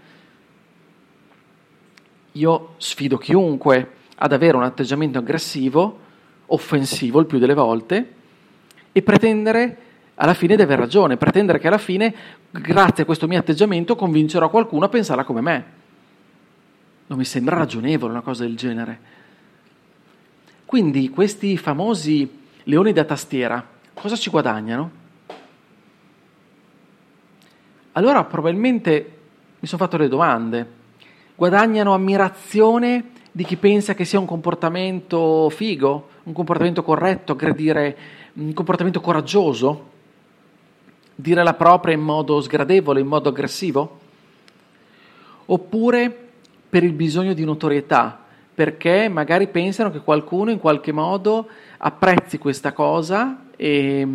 Io 2.32 2.74
sfido 2.76 3.18
chiunque 3.18 3.90
ad 4.14 4.32
avere 4.32 4.56
un 4.56 4.62
atteggiamento 4.62 5.18
aggressivo, 5.18 5.98
offensivo 6.46 7.18
il 7.18 7.26
più 7.26 7.40
delle 7.40 7.54
volte, 7.54 8.12
e 8.92 9.02
pretendere 9.02 9.78
alla 10.14 10.34
fine 10.34 10.54
di 10.54 10.62
aver 10.62 10.78
ragione, 10.78 11.16
pretendere 11.16 11.58
che 11.58 11.66
alla 11.66 11.78
fine, 11.78 12.14
grazie 12.52 13.02
a 13.02 13.06
questo 13.06 13.26
mio 13.26 13.40
atteggiamento, 13.40 13.96
convincerò 13.96 14.48
qualcuno 14.50 14.84
a 14.84 14.88
pensare 14.88 15.24
come 15.24 15.40
me. 15.40 15.79
Non 17.10 17.18
mi 17.18 17.24
sembra 17.24 17.56
ragionevole 17.56 18.12
una 18.12 18.20
cosa 18.20 18.44
del 18.44 18.56
genere. 18.56 19.00
Quindi 20.64 21.08
questi 21.08 21.56
famosi 21.56 22.38
leoni 22.62 22.92
da 22.92 23.02
tastiera 23.02 23.66
cosa 23.94 24.14
ci 24.14 24.30
guadagnano? 24.30 24.90
Allora 27.92 28.22
probabilmente 28.22 29.18
mi 29.58 29.66
sono 29.66 29.82
fatto 29.82 29.96
le 29.96 30.06
domande. 30.06 30.78
Guadagnano 31.34 31.94
ammirazione 31.94 33.10
di 33.32 33.42
chi 33.42 33.56
pensa 33.56 33.94
che 33.94 34.04
sia 34.04 34.20
un 34.20 34.26
comportamento 34.26 35.50
figo, 35.50 36.10
un 36.22 36.32
comportamento 36.32 36.84
corretto, 36.84 37.32
aggredire, 37.32 37.96
un 38.34 38.52
comportamento 38.52 39.00
coraggioso, 39.00 39.90
dire 41.16 41.42
la 41.42 41.54
propria 41.54 41.92
in 41.92 42.02
modo 42.02 42.40
sgradevole, 42.40 43.00
in 43.00 43.08
modo 43.08 43.30
aggressivo? 43.30 43.98
Oppure 45.46 46.28
per 46.70 46.84
il 46.84 46.92
bisogno 46.92 47.34
di 47.34 47.44
notorietà, 47.44 48.24
perché 48.54 49.08
magari 49.08 49.48
pensano 49.48 49.90
che 49.90 49.98
qualcuno 49.98 50.52
in 50.52 50.60
qualche 50.60 50.92
modo 50.92 51.48
apprezzi 51.78 52.38
questa 52.38 52.72
cosa 52.72 53.46
e, 53.56 54.06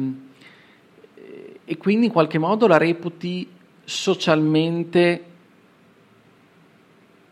e 1.66 1.78
quindi 1.78 2.06
in 2.06 2.12
qualche 2.14 2.38
modo 2.38 2.66
la 2.66 2.78
reputi 2.78 3.48
socialmente, 3.84 5.24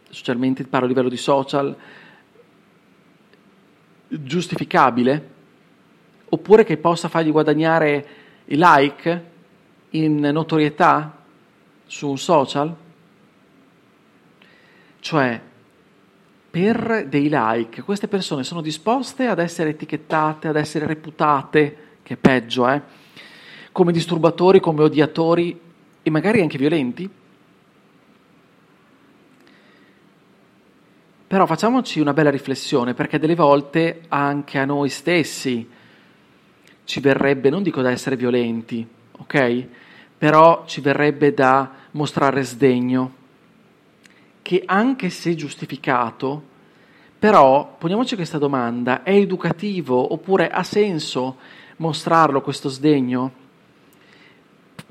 socialmente 0.09 0.65
parlo 0.65 0.85
a 0.85 0.89
livello 0.89 1.09
di 1.09 1.17
social, 1.17 1.75
giustificabile, 4.09 5.29
oppure 6.29 6.65
che 6.65 6.77
possa 6.77 7.07
fargli 7.07 7.31
guadagnare 7.31 8.07
i 8.45 8.55
like 8.57 9.31
in 9.91 10.19
notorietà 10.19 11.23
su 11.85 12.09
un 12.09 12.17
social. 12.17 12.75
Cioè, 15.03 15.37
per 16.49 17.07
dei 17.09 17.27
like, 17.29 17.81
queste 17.81 18.07
persone 18.07 18.45
sono 18.45 18.61
disposte 18.61 19.27
ad 19.27 19.39
essere 19.39 19.71
etichettate, 19.71 20.47
ad 20.47 20.55
essere 20.55 20.85
reputate, 20.85 21.97
che 22.03 22.13
è 22.13 22.15
peggio, 22.15 22.69
eh, 22.69 22.81
come 23.73 23.91
disturbatori, 23.91 24.61
come 24.61 24.81
odiatori 24.81 25.59
e 26.01 26.09
magari 26.09 26.39
anche 26.39 26.57
violenti? 26.57 27.09
Però 31.27 31.45
facciamoci 31.47 31.99
una 31.99 32.13
bella 32.13 32.29
riflessione, 32.29 32.93
perché 32.93 33.19
delle 33.19 33.35
volte 33.35 34.03
anche 34.07 34.57
a 34.57 34.63
noi 34.63 34.87
stessi 34.87 35.69
ci 36.85 36.99
verrebbe, 37.01 37.49
non 37.49 37.61
dico 37.61 37.81
da 37.81 37.91
essere 37.91 38.15
violenti, 38.15 38.87
ok? 39.17 39.67
Però 40.17 40.63
ci 40.65 40.79
verrebbe 40.79 41.33
da 41.33 41.69
mostrare 41.91 42.41
sdegno 42.43 43.21
che 44.43 44.61
anche 44.65 45.09
se 45.09 45.33
giustificato, 45.33 46.51
però 47.17 47.75
poniamoci 47.79 48.15
questa 48.15 48.37
domanda, 48.37 49.01
è 49.01 49.13
educativo 49.13 50.13
oppure 50.13 50.49
ha 50.49 50.61
senso 50.61 51.37
mostrarlo 51.77 52.41
questo 52.41 52.69
sdegno? 52.69 53.31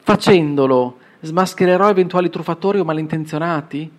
Facendolo 0.00 0.98
smaschererò 1.20 1.88
eventuali 1.88 2.30
truffatori 2.30 2.80
o 2.80 2.84
malintenzionati? 2.84 3.90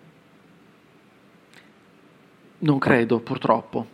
Non 2.57 2.79
credo, 2.79 3.19
purtroppo. 3.19 3.87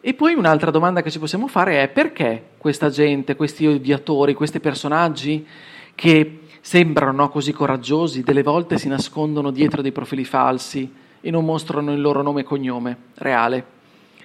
E 0.00 0.14
poi 0.14 0.34
un'altra 0.34 0.72
domanda 0.72 1.00
che 1.00 1.10
ci 1.10 1.20
possiamo 1.20 1.46
fare 1.46 1.80
è 1.80 1.88
perché 1.88 2.50
questa 2.58 2.90
gente, 2.90 3.36
questi 3.36 3.66
odiatori, 3.66 4.34
questi 4.34 4.58
personaggi 4.58 5.46
che 5.94 6.40
sembrano 6.64 7.10
no, 7.10 7.28
così 7.28 7.52
coraggiosi, 7.52 8.22
delle 8.22 8.44
volte 8.44 8.78
si 8.78 8.86
nascondono 8.86 9.50
dietro 9.50 9.82
dei 9.82 9.90
profili 9.90 10.24
falsi 10.24 10.90
e 11.20 11.30
non 11.30 11.44
mostrano 11.44 11.92
il 11.92 12.00
loro 12.00 12.22
nome 12.22 12.42
e 12.42 12.44
cognome 12.44 12.96
reale, 13.16 13.64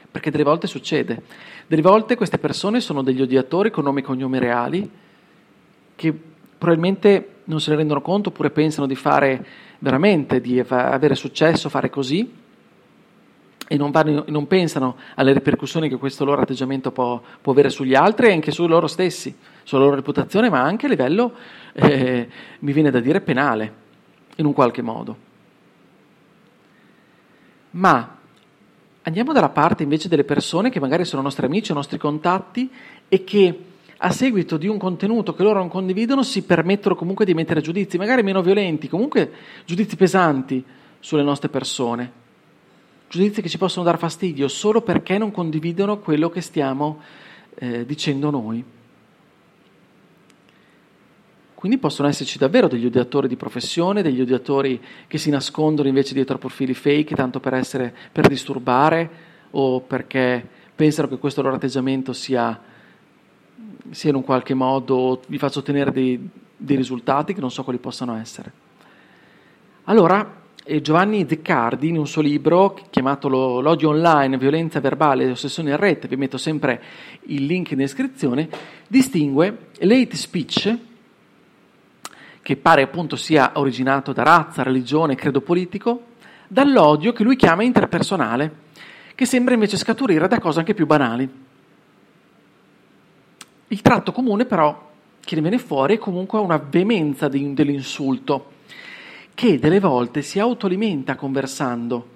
perché 0.10 0.30
delle 0.30 0.44
volte 0.44 0.68
succede. 0.68 1.24
Delle 1.66 1.82
volte 1.82 2.16
queste 2.16 2.38
persone 2.38 2.80
sono 2.80 3.02
degli 3.02 3.22
odiatori 3.22 3.72
con 3.72 3.84
nome 3.84 4.02
e 4.02 4.04
cognome 4.04 4.40
reali 4.40 4.90
che 5.96 6.14
probabilmente 6.58 7.30
non 7.46 7.60
se 7.60 7.72
ne 7.72 7.78
rendono 7.78 8.02
conto 8.02 8.30
oppure 8.30 8.52
pensano 8.52 8.86
di 8.86 8.96
fare 8.96 9.46
veramente, 9.80 10.40
di 10.40 10.60
avere 10.60 11.16
successo, 11.16 11.70
fare 11.70 11.90
così 11.90 12.32
e 13.68 13.76
non, 13.78 13.90
vanno, 13.90 14.26
non 14.28 14.46
pensano 14.46 14.96
alle 15.16 15.34
ripercussioni 15.34 15.90
che 15.90 15.98
questo 15.98 16.24
loro 16.24 16.42
atteggiamento 16.42 16.92
può, 16.92 17.20
può 17.42 17.52
avere 17.52 17.70
sugli 17.70 17.96
altri 17.96 18.28
e 18.28 18.34
anche 18.34 18.52
su 18.52 18.68
loro 18.68 18.86
stessi 18.86 19.36
sulla 19.68 19.84
loro 19.84 19.96
reputazione, 19.96 20.50
ma 20.50 20.62
anche 20.62 20.86
a 20.86 20.90
livello, 20.90 21.34
eh, 21.74 22.30
mi 22.60 22.72
viene 22.72 22.90
da 22.90 23.02
dire, 23.02 23.20
penale, 23.20 23.74
in 24.38 24.46
un 24.46 24.54
qualche 24.54 24.82
modo. 24.82 25.18
Ma 27.72 28.18
andiamo 29.02 29.34
dalla 29.34 29.50
parte 29.50 29.84
invece 29.84 30.08
delle 30.08 30.24
persone 30.24 30.70
che 30.70 30.80
magari 30.80 31.04
sono 31.04 31.22
nostri 31.22 31.48
amici 31.48 31.72
o 31.72 31.76
nostri 31.76 31.98
contatti 31.98 32.72
e 33.10 33.26
che 33.26 33.60
a 33.98 34.10
seguito 34.12 34.56
di 34.56 34.70
un 34.70 34.78
contenuto 34.78 35.34
che 35.34 35.44
loro 35.44 35.60
non 35.60 35.68
condividono 35.68 36.24
si 36.24 36.44
permettono 36.44 36.96
comunque 36.96 37.26
di 37.26 37.34
mettere 37.34 37.60
giudizi, 37.60 37.98
magari 37.98 38.24
meno 38.24 38.42
violenti, 38.42 38.88
comunque 38.88 39.30
giudizi 39.66 39.98
pesanti 39.98 40.64
sulle 41.02 41.24
nostre 41.24 41.50
persone, 41.50 42.10
giudizi 43.10 43.42
che 43.42 43.50
ci 43.50 43.58
possono 43.58 43.84
dar 43.84 43.98
fastidio 43.98 44.48
solo 44.48 44.80
perché 44.80 45.18
non 45.18 45.32
condividono 45.32 46.00
quello 46.00 46.30
che 46.30 46.40
stiamo 46.40 47.02
eh, 47.56 47.86
dicendo 47.86 48.30
noi. 48.30 48.76
Quindi 51.58 51.80
possono 51.80 52.08
esserci 52.08 52.38
davvero 52.38 52.68
degli 52.68 52.86
odiatori 52.86 53.28
di 53.28 53.36
professione, 53.36 54.04
degli 54.04 54.22
odiatori 54.22 54.80
che 55.08 55.18
si 55.18 55.32
nascondono 55.32 55.88
invece 55.88 56.14
dietro 56.14 56.38
profili 56.38 56.76
fake, 56.76 57.16
tanto 57.16 57.40
per, 57.40 57.56
essere, 57.56 57.92
per 58.12 58.28
disturbare 58.28 59.10
o 59.50 59.82
perché 59.82 60.48
pensano 60.76 61.08
che 61.08 61.18
questo 61.18 61.42
loro 61.42 61.56
atteggiamento 61.56 62.14
sia, 62.14 62.62
sia 63.90 64.10
in 64.12 64.18
un 64.18 64.24
qualche 64.24 64.54
modo, 64.54 65.20
vi 65.30 65.40
faccia 65.40 65.58
ottenere 65.58 65.92
dei, 65.92 66.30
dei 66.56 66.76
risultati 66.76 67.34
che 67.34 67.42
non 67.42 67.50
so 67.50 67.64
quali 67.64 67.80
possano 67.80 68.16
essere. 68.16 68.52
Allora, 69.86 70.42
Giovanni 70.80 71.26
Zeccardi, 71.28 71.88
in 71.88 71.98
un 71.98 72.06
suo 72.06 72.22
libro 72.22 72.78
chiamato 72.92 73.30
L'odio 73.30 73.90
online, 73.90 74.38
violenza 74.38 74.80
verbale 74.80 75.24
e 75.24 75.32
ossessione 75.32 75.72
in 75.72 75.78
rete, 75.78 76.08
vi 76.08 76.18
metto 76.18 76.38
sempre 76.38 76.84
il 77.24 77.48
link 77.48 77.72
in 77.72 77.80
descrizione, 77.80 78.48
distingue 78.88 79.70
l'hate 79.80 80.16
speech, 80.16 80.78
che 82.48 82.56
pare 82.56 82.82
appunto 82.82 83.18
sia 83.18 83.52
originato 83.56 84.14
da 84.14 84.24
razza, 84.24 84.64
religione, 84.64 85.16
credo 85.16 85.42
politico, 85.42 86.04
dall'odio 86.48 87.12
che 87.12 87.24
lui 87.24 87.36
chiama 87.36 87.64
interpersonale, 87.64 88.52
che 89.16 89.26
sembra 89.26 89.54
invece 89.54 89.76
scaturire 89.76 90.30
da 90.30 90.40
cose 90.40 90.60
anche 90.60 90.74
più 90.74 90.86
banali. 90.86 91.30
Il 93.68 93.82
tratto 93.82 94.14
comune 94.14 94.46
però 94.46 94.92
che 95.20 95.36
ne 95.36 95.42
viene 95.42 95.58
fuori 95.58 95.96
è 95.96 95.98
comunque 95.98 96.40
una 96.40 96.56
veemenza 96.56 97.28
dell'insulto, 97.28 98.52
che 99.34 99.60
delle 99.60 99.82
volte 99.82 100.22
si 100.22 100.40
autoalimenta 100.40 101.18
conversando 101.18 102.08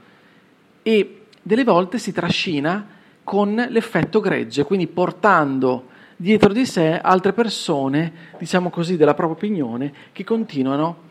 e 0.81 1.23
delle 1.41 1.65
volte 1.65 1.99
si 1.99 2.13
trascina 2.13 2.87
con 3.21 3.53
l'effetto 3.53 4.21
gregge, 4.21 4.63
quindi 4.63 4.87
portando 4.87 5.89
dietro 6.21 6.53
di 6.53 6.67
sé 6.67 6.99
altre 7.01 7.33
persone, 7.33 8.13
diciamo 8.37 8.69
così, 8.69 8.95
della 8.95 9.15
propria 9.15 9.37
opinione, 9.37 9.93
che 10.11 10.23
continuano 10.23 11.09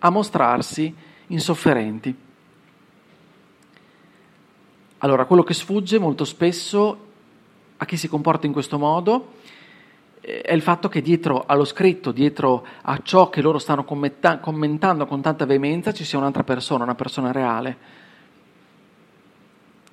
a 0.00 0.10
mostrarsi 0.10 0.92
insofferenti. 1.28 2.14
Allora, 4.98 5.26
quello 5.26 5.44
che 5.44 5.54
sfugge 5.54 6.00
molto 6.00 6.24
spesso 6.24 7.06
a 7.76 7.84
chi 7.84 7.96
si 7.96 8.08
comporta 8.08 8.46
in 8.46 8.52
questo 8.52 8.78
modo 8.78 9.34
eh, 10.20 10.40
è 10.40 10.52
il 10.52 10.62
fatto 10.62 10.88
che 10.88 11.02
dietro 11.02 11.44
allo 11.46 11.64
scritto, 11.64 12.10
dietro 12.10 12.66
a 12.82 12.98
ciò 13.04 13.30
che 13.30 13.40
loro 13.40 13.58
stanno 13.58 13.84
commenta- 13.84 14.38
commentando 14.38 15.06
con 15.06 15.20
tanta 15.20 15.46
veemenza, 15.46 15.92
ci 15.92 16.04
sia 16.04 16.18
un'altra 16.18 16.42
persona, 16.42 16.82
una 16.82 16.96
persona 16.96 17.30
reale. 17.30 17.76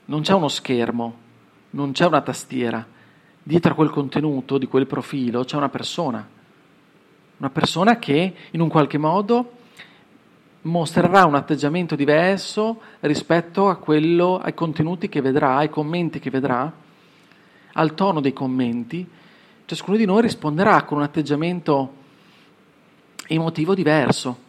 Non 0.06 0.22
c'è 0.22 0.34
uno 0.34 0.48
schermo, 0.48 1.18
non 1.72 1.92
c'è 1.92 2.08
una 2.08 2.22
tastiera. 2.22 2.94
Dietro 3.48 3.74
a 3.74 3.76
quel 3.76 3.92
contenuto, 3.92 4.58
di 4.58 4.66
quel 4.66 4.88
profilo, 4.88 5.44
c'è 5.44 5.56
una 5.56 5.70
persona. 5.70 6.28
Una 7.38 7.50
persona 7.52 8.00
che 8.00 8.34
in 8.50 8.60
un 8.60 8.70
qualche 8.70 8.98
modo 8.98 9.52
mostrerà 10.64 11.26
un 11.26 11.36
atteggiamento 11.36 11.96
diverso 11.96 12.82
rispetto 13.02 13.70
a 13.70 13.76
quello, 13.76 14.40
ai 14.40 14.56
contenuti 14.56 15.10
che 15.10 15.22
vedrà, 15.22 15.58
ai 15.58 15.70
commenti 15.70 16.18
che 16.18 16.32
vedrà, 16.32 16.74
al 17.74 17.94
tono 17.94 18.20
dei 18.20 18.34
commenti. 18.34 19.08
Ciascuno 19.66 19.96
di 19.96 20.06
noi 20.06 20.24
risponderà 20.24 20.82
con 20.82 20.98
un 20.98 21.04
atteggiamento 21.04 21.94
emotivo 23.28 23.76
diverso. 23.76 24.40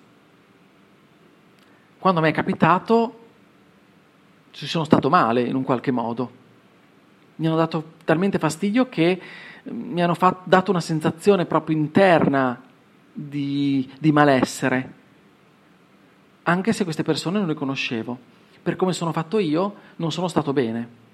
Quando 1.99 2.23
mi 2.23 2.31
è 2.31 2.33
capitato, 2.33 3.19
ci 4.53 4.67
sono 4.67 4.85
stato 4.85 5.11
male 5.11 5.43
in 5.43 5.55
un 5.55 5.65
qualche 5.65 5.91
modo. 5.91 6.45
Mi 7.37 7.47
hanno 7.47 7.57
dato 7.57 7.93
talmente 8.05 8.39
fastidio 8.39 8.89
che 8.89 9.21
mi 9.65 10.03
hanno 10.03 10.15
fatto, 10.15 10.43
dato 10.45 10.71
una 10.71 10.81
sensazione 10.81 11.47
proprio 11.47 11.77
interna 11.77 12.61
di, 13.13 13.91
di 13.99 14.13
malessere 14.13 15.05
anche 16.49 16.73
se 16.73 16.85
queste 16.85 17.03
persone 17.03 17.39
non 17.39 17.49
le 17.49 17.55
conoscevo. 17.55 18.17
Per 18.63 18.77
come 18.77 18.93
sono 18.93 19.13
fatto 19.13 19.39
io, 19.39 19.75
non 19.97 20.13
sono 20.13 20.29
stato 20.29 20.53
bene. 20.53 21.05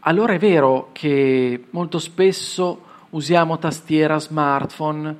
Allora 0.00 0.32
è 0.32 0.38
vero 0.38 0.88
che 0.92 1.66
molto 1.70 1.98
spesso 1.98 2.84
usiamo 3.10 3.58
tastiera, 3.58 4.18
smartphone 4.18 5.16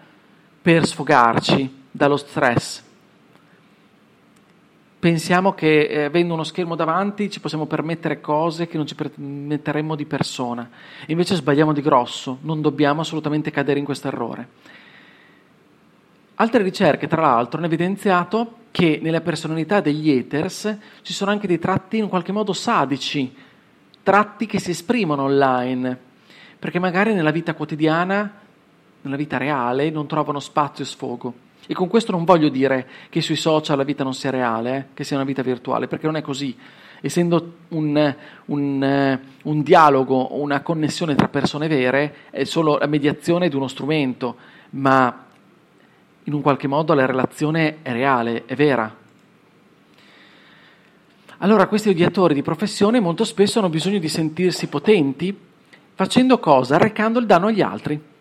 per 0.61 0.87
sfogarci 0.87 1.85
dallo 1.91 2.17
stress. 2.17 2.83
Pensiamo 5.03 5.53
che 5.53 5.87
eh, 5.87 6.05
avendo 6.05 6.35
uno 6.35 6.45
schermo 6.45 6.77
davanti 6.77 7.29
ci 7.29 7.41
possiamo 7.41 7.67
permettere 7.67 8.21
cose 8.21 8.69
che 8.69 8.77
non 8.77 8.87
ci 8.87 8.95
permetteremmo 8.95 9.97
di 9.97 10.05
persona. 10.05 10.71
Invece 11.07 11.35
sbagliamo 11.35 11.73
di 11.73 11.83
grosso, 11.83 12.39
non 12.43 12.61
dobbiamo 12.61 13.01
assolutamente 13.01 13.51
cadere 13.51 13.81
in 13.81 13.85
questo 13.85 14.07
errore. 14.07 14.49
Altre 16.37 16.63
ricerche, 16.63 17.09
tra 17.09 17.21
l'altro, 17.21 17.57
hanno 17.57 17.67
evidenziato 17.67 18.59
che 18.71 19.01
nella 19.03 19.21
personalità 19.23 19.81
degli 19.81 20.09
haters 20.09 20.79
ci 21.03 21.13
sono 21.13 21.33
anche 21.33 21.49
dei 21.49 21.59
tratti 21.59 21.97
in 21.97 22.07
qualche 22.07 22.31
modo 22.31 22.53
sadici, 22.53 23.35
tratti 24.05 24.47
che 24.47 24.61
si 24.61 24.71
esprimono 24.71 25.25
online, 25.25 25.99
perché 26.61 26.79
magari 26.79 27.13
nella 27.13 27.33
vita 27.33 27.55
quotidiana, 27.55 28.33
nella 29.01 29.17
vita 29.17 29.37
reale, 29.37 29.91
non 29.91 30.07
trovano 30.07 30.39
spazio 30.39 30.85
e 30.85 30.87
sfogo. 30.87 31.35
E 31.73 31.75
con 31.75 31.89
questo 31.89 32.13
non 32.13 32.25
voglio 32.25 32.51
dire 32.51 32.87
che 33.09 33.23
sui 33.23 33.35
social 33.35 33.79
la 33.79 33.83
vita 33.83 34.05
non 34.05 34.13
sia 34.13 34.29
reale, 34.29 34.77
eh, 34.77 34.85
che 34.93 35.05
sia 35.05 35.17
una 35.17 35.25
vita 35.25 35.41
virtuale, 35.41 35.89
perché 35.89 36.05
non 36.05 36.17
è 36.17 36.21
così. 36.21 36.55
Essendo 37.01 37.55
un, 37.69 38.15
un, 38.45 39.19
un 39.45 39.63
dialogo, 39.63 40.39
una 40.39 40.61
connessione 40.61 41.15
tra 41.15 41.29
persone 41.29 41.69
vere, 41.69 42.15
è 42.29 42.45
solo 42.45 42.77
la 42.77 42.85
mediazione 42.85 43.49
di 43.49 43.57
uno 43.57 43.69
strumento, 43.69 44.37
ma 44.73 45.25
in 46.25 46.35
un 46.35 46.43
qualche 46.43 46.67
modo 46.67 46.93
la 46.93 47.07
relazione 47.07 47.79
è 47.81 47.91
reale, 47.93 48.45
è 48.45 48.55
vera. 48.55 48.95
Allora 51.39 51.67
questi 51.69 51.89
odiatori 51.89 52.35
di 52.35 52.43
professione 52.43 53.01
molto 53.01 53.25
spesso 53.25 53.61
hanno 53.61 53.71
bisogno 53.71 53.99
di 53.99 54.11
sentirsi 54.11 54.67
potenti 54.67 55.35
facendo 55.95 56.39
cosa? 56.39 56.75
Arrecando 56.75 57.19
il 57.19 57.25
danno 57.25 57.47
agli 57.47 57.63
altri. 57.63 58.12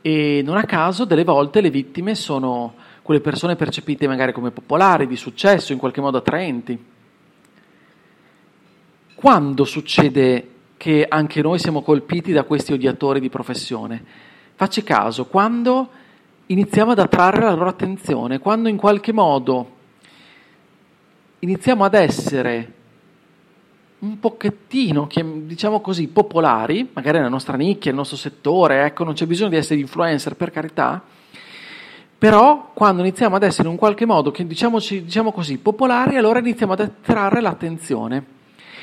E 0.00 0.42
non 0.44 0.56
a 0.56 0.64
caso 0.64 1.04
delle 1.04 1.24
volte 1.24 1.60
le 1.60 1.70
vittime 1.70 2.14
sono 2.14 2.74
quelle 3.02 3.20
persone 3.20 3.56
percepite 3.56 4.06
magari 4.06 4.32
come 4.32 4.50
popolari, 4.50 5.06
di 5.06 5.16
successo, 5.16 5.72
in 5.72 5.78
qualche 5.78 6.00
modo 6.00 6.18
attraenti. 6.18 6.78
Quando 9.14 9.64
succede 9.64 10.50
che 10.76 11.06
anche 11.08 11.42
noi 11.42 11.58
siamo 11.58 11.82
colpiti 11.82 12.32
da 12.32 12.44
questi 12.44 12.72
odiatori 12.72 13.18
di 13.18 13.28
professione? 13.28 14.04
Facci 14.54 14.82
caso, 14.82 15.26
quando 15.26 15.88
iniziamo 16.46 16.92
ad 16.92 16.98
attrarre 16.98 17.44
la 17.44 17.54
loro 17.54 17.68
attenzione, 17.68 18.38
quando 18.38 18.68
in 18.68 18.76
qualche 18.76 19.12
modo 19.12 19.76
iniziamo 21.40 21.84
ad 21.84 21.94
essere 21.94 22.72
un 24.00 24.20
pochettino, 24.20 25.08
diciamo 25.44 25.80
così, 25.80 26.06
popolari, 26.08 26.88
magari 26.92 27.18
nella 27.18 27.28
nostra 27.28 27.56
nicchia, 27.56 27.90
nel 27.90 28.00
nostro 28.00 28.16
settore, 28.16 28.84
ecco, 28.84 29.04
non 29.04 29.14
c'è 29.14 29.26
bisogno 29.26 29.50
di 29.50 29.56
essere 29.56 29.80
influencer 29.80 30.36
per 30.36 30.50
carità, 30.50 31.02
però 32.16 32.70
quando 32.74 33.02
iniziamo 33.02 33.36
ad 33.36 33.42
essere 33.42 33.64
in 33.64 33.70
un 33.70 33.78
qualche 33.78 34.06
modo, 34.06 34.30
che 34.30 34.46
diciamoci, 34.46 35.04
diciamo 35.04 35.32
così, 35.32 35.58
popolari, 35.58 36.16
allora 36.16 36.38
iniziamo 36.38 36.72
ad 36.72 36.80
attrarre 36.80 37.40
l'attenzione. 37.40 38.24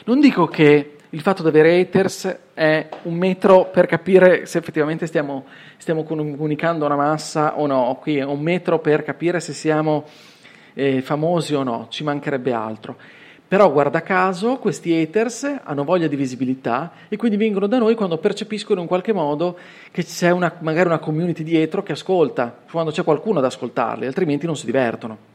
Non 0.06 0.20
dico 0.20 0.48
che 0.48 0.98
il 1.10 1.22
fatto 1.22 1.44
di 1.44 1.50
avere 1.50 1.80
haters 1.80 2.40
è 2.54 2.90
un 3.04 3.16
metro 3.16 3.70
per 3.72 3.86
capire 3.86 4.46
se 4.46 4.58
effettivamente 4.58 5.06
stiamo, 5.06 5.46
stiamo 5.78 6.04
comunicando 6.04 6.86
una 6.86 6.96
massa 6.98 7.58
o 7.58 7.68
no, 7.68 7.98
qui 8.02 8.18
è 8.18 8.24
un 8.24 8.42
metro 8.42 8.80
per 8.80 9.04
capire 9.04 9.40
se 9.40 9.54
siamo 9.54 10.04
eh, 10.74 11.02
famosi 11.02 11.56
o 11.56 11.64
no, 11.64 11.88
ci 11.90 12.04
mancherebbe 12.04 12.52
altro. 12.52 12.98
Però 13.48 13.72
guarda 13.72 14.02
caso 14.02 14.58
questi 14.58 14.92
haters 14.94 15.60
hanno 15.64 15.84
voglia 15.84 16.08
di 16.08 16.16
visibilità 16.16 16.92
e 17.08 17.16
quindi 17.16 17.38
vengono 17.38 17.68
da 17.68 17.78
noi 17.78 17.96
quando 17.96 18.18
percepiscono 18.18 18.82
in 18.82 18.88
qualche 18.88 19.14
modo 19.14 19.58
che 19.92 20.04
c'è 20.04 20.32
una, 20.32 20.52
magari 20.60 20.88
una 20.88 21.00
community 21.00 21.44
dietro 21.44 21.84
che 21.84 21.92
ascolta, 21.92 22.56
quando 22.70 22.92
c'è 22.92 23.04
qualcuno 23.04 23.40
ad 23.40 23.46
ascoltarli, 23.46 24.06
altrimenti 24.06 24.46
non 24.46 24.56
si 24.56 24.66
divertono 24.66 25.34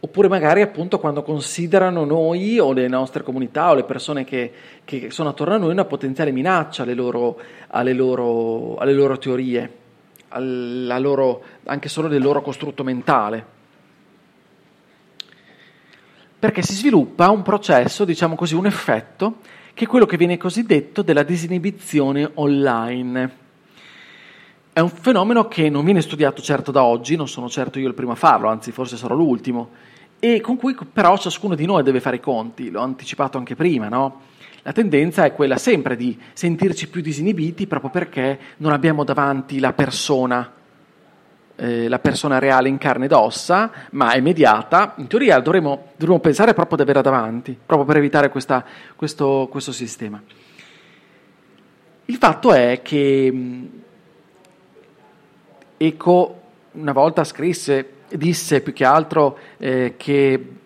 oppure 0.00 0.28
magari 0.28 0.62
appunto 0.62 0.98
quando 0.98 1.22
considerano 1.22 2.04
noi 2.04 2.58
o 2.58 2.72
le 2.72 2.86
nostre 2.86 3.22
comunità 3.22 3.70
o 3.70 3.74
le 3.74 3.84
persone 3.84 4.24
che, 4.24 4.52
che 4.84 5.10
sono 5.10 5.30
attorno 5.30 5.54
a 5.54 5.58
noi 5.58 5.72
una 5.72 5.84
potenziale 5.84 6.30
minaccia 6.30 6.84
alle 6.84 6.94
loro, 6.94 7.38
alle 7.68 7.92
loro, 7.92 8.76
alle 8.76 8.92
loro 8.92 9.18
teorie, 9.18 9.72
loro, 10.36 11.42
anche 11.64 11.88
solo 11.88 12.06
del 12.06 12.22
loro 12.22 12.42
costrutto 12.42 12.84
mentale. 12.84 13.56
Perché 16.38 16.62
si 16.62 16.74
sviluppa 16.74 17.30
un 17.30 17.42
processo, 17.42 18.04
diciamo 18.04 18.34
così, 18.34 18.54
un 18.54 18.66
effetto, 18.66 19.38
che 19.74 19.84
è 19.84 19.88
quello 19.88 20.06
che 20.06 20.16
viene 20.16 20.36
cosiddetto 20.36 21.02
della 21.02 21.22
disinibizione 21.22 22.30
online. 22.34 23.46
È 24.72 24.80
un 24.80 24.88
fenomeno 24.88 25.48
che 25.48 25.68
non 25.68 25.84
viene 25.84 26.00
studiato 26.00 26.40
certo 26.40 26.70
da 26.70 26.84
oggi, 26.84 27.16
non 27.16 27.28
sono 27.28 27.48
certo 27.48 27.78
io 27.78 27.88
il 27.88 27.94
primo 27.94 28.12
a 28.12 28.16
farlo, 28.16 28.48
anzi 28.48 28.70
forse 28.70 28.96
sarò 28.96 29.14
l'ultimo, 29.14 29.70
e 30.20 30.40
con 30.40 30.56
cui 30.56 30.76
però 30.92 31.18
ciascuno 31.18 31.54
di 31.54 31.66
noi 31.66 31.82
deve 31.82 32.00
fare 32.00 32.16
i 32.16 32.20
conti, 32.20 32.70
l'ho 32.70 32.82
anticipato 32.82 33.38
anche 33.38 33.56
prima, 33.56 33.88
no? 33.88 34.20
la 34.62 34.72
tendenza 34.72 35.24
è 35.24 35.32
quella 35.32 35.56
sempre 35.56 35.96
di 35.96 36.18
sentirci 36.32 36.88
più 36.88 37.00
disinibiti 37.00 37.66
proprio 37.66 37.90
perché 37.90 38.38
non 38.58 38.72
abbiamo 38.72 39.02
davanti 39.02 39.60
la 39.60 39.72
persona, 39.72 40.52
eh, 41.60 41.88
la 41.88 41.98
persona 41.98 42.38
reale 42.38 42.68
in 42.68 42.78
carne 42.78 43.06
ed 43.06 43.12
ossa, 43.12 43.70
ma 43.90 44.12
è 44.12 44.20
mediata. 44.20 44.94
In 44.98 45.08
teoria 45.08 45.40
dovremmo, 45.40 45.88
dovremmo 45.96 46.20
pensare 46.20 46.54
proprio 46.54 46.74
ad 46.74 46.80
averla 46.82 47.02
davanti, 47.02 47.58
proprio 47.64 47.86
per 47.86 47.96
evitare 47.96 48.28
questa, 48.28 48.64
questo, 48.94 49.48
questo 49.50 49.72
sistema. 49.72 50.22
Il 52.04 52.16
fatto 52.16 52.52
è 52.52 52.80
che 52.82 53.68
Eco 55.76 56.40
una 56.72 56.92
volta 56.92 57.24
scrisse, 57.24 57.90
disse 58.08 58.60
più 58.60 58.72
che 58.72 58.84
altro 58.84 59.38
eh, 59.58 59.94
che 59.96 60.57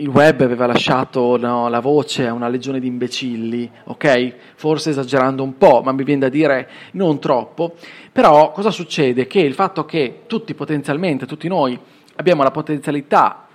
il 0.00 0.08
web 0.08 0.40
aveva 0.40 0.66
lasciato 0.66 1.36
no, 1.36 1.68
la 1.68 1.80
voce 1.80 2.26
a 2.26 2.32
una 2.32 2.48
legione 2.48 2.80
di 2.80 2.86
imbecilli, 2.86 3.70
ok? 3.84 4.34
Forse 4.54 4.90
esagerando 4.90 5.42
un 5.42 5.58
po', 5.58 5.82
ma 5.84 5.92
mi 5.92 6.04
viene 6.04 6.22
da 6.22 6.28
dire 6.30 6.68
non 6.92 7.18
troppo. 7.18 7.74
Però 8.10 8.50
cosa 8.52 8.70
succede? 8.70 9.26
Che 9.26 9.40
il 9.40 9.52
fatto 9.52 9.84
che 9.84 10.22
tutti 10.26 10.54
potenzialmente, 10.54 11.26
tutti 11.26 11.48
noi, 11.48 11.78
abbiamo 12.16 12.42
la 12.42 12.50
potenzialità 12.50 13.46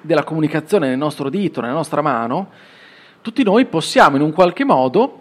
della 0.00 0.24
comunicazione 0.24 0.88
nel 0.88 0.98
nostro 0.98 1.28
dito, 1.28 1.60
nella 1.60 1.74
nostra 1.74 2.00
mano, 2.00 2.48
tutti 3.20 3.42
noi 3.42 3.66
possiamo 3.66 4.16
in 4.16 4.22
un 4.22 4.32
qualche 4.32 4.64
modo, 4.64 5.18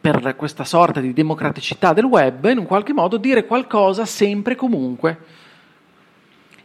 per 0.00 0.34
questa 0.36 0.64
sorta 0.64 1.00
di 1.00 1.12
democraticità 1.12 1.92
del 1.94 2.04
web, 2.04 2.44
in 2.46 2.58
un 2.58 2.66
qualche 2.66 2.92
modo 2.92 3.16
dire 3.16 3.46
qualcosa 3.46 4.04
sempre 4.04 4.52
e 4.52 4.56
comunque 4.56 5.18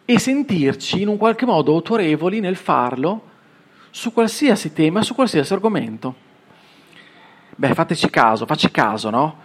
e 0.05 0.19
sentirci 0.19 1.01
in 1.01 1.07
un 1.07 1.17
qualche 1.17 1.45
modo 1.45 1.73
autorevoli 1.73 2.39
nel 2.39 2.55
farlo 2.55 3.33
su 3.89 4.13
qualsiasi 4.13 4.71
tema, 4.71 5.01
su 5.01 5.15
qualsiasi 5.15 5.51
argomento. 5.53 6.15
Beh, 7.55 7.73
fateci 7.73 8.09
caso, 8.09 8.45
facci 8.45 8.69
caso, 8.69 9.09
no? 9.09 9.37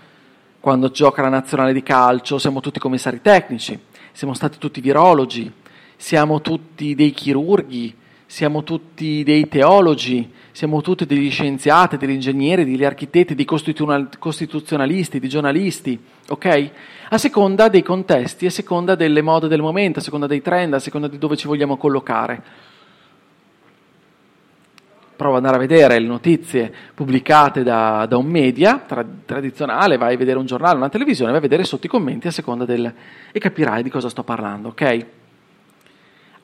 Quando 0.60 0.90
gioca 0.90 1.22
la 1.22 1.28
nazionale 1.28 1.72
di 1.72 1.82
calcio 1.82 2.38
siamo 2.38 2.60
tutti 2.60 2.78
commissari 2.78 3.22
tecnici, 3.22 3.78
siamo 4.12 4.34
stati 4.34 4.58
tutti 4.58 4.80
virologi, 4.80 5.50
siamo 5.96 6.40
tutti 6.40 6.94
dei 6.94 7.12
chirurghi, 7.12 7.96
siamo 8.30 8.62
tutti 8.62 9.24
dei 9.24 9.48
teologi, 9.48 10.32
siamo 10.52 10.80
tutti 10.82 11.04
degli 11.04 11.32
scienziati, 11.32 11.96
degli 11.96 12.12
ingegneri, 12.12 12.64
degli 12.64 12.84
architetti, 12.84 13.34
dei 13.34 13.44
costituzionalisti, 13.44 15.18
di 15.18 15.28
giornalisti, 15.28 16.00
ok? 16.28 16.70
A 17.08 17.18
seconda 17.18 17.68
dei 17.68 17.82
contesti, 17.82 18.46
a 18.46 18.50
seconda 18.50 18.94
delle 18.94 19.20
mode 19.20 19.48
del 19.48 19.60
momento, 19.60 19.98
a 19.98 20.02
seconda 20.02 20.28
dei 20.28 20.40
trend, 20.42 20.74
a 20.74 20.78
seconda 20.78 21.08
di 21.08 21.18
dove 21.18 21.34
ci 21.34 21.48
vogliamo 21.48 21.76
collocare. 21.76 22.42
Prova 25.16 25.38
ad 25.38 25.44
andare 25.44 25.56
a 25.64 25.66
vedere 25.66 25.98
le 25.98 26.06
notizie 26.06 26.72
pubblicate 26.94 27.64
da, 27.64 28.06
da 28.08 28.16
un 28.16 28.26
media 28.26 28.78
tra, 28.78 29.04
tradizionale, 29.26 29.96
vai 29.96 30.14
a 30.14 30.16
vedere 30.16 30.38
un 30.38 30.46
giornale, 30.46 30.76
una 30.76 30.88
televisione, 30.88 31.32
vai 31.32 31.40
a 31.40 31.42
vedere 31.42 31.64
sotto 31.64 31.86
i 31.86 31.90
commenti 31.90 32.28
a 32.28 32.30
seconda 32.30 32.64
del... 32.64 32.94
e 33.32 33.38
capirai 33.40 33.82
di 33.82 33.90
cosa 33.90 34.08
sto 34.08 34.22
parlando, 34.22 34.68
ok? 34.68 35.06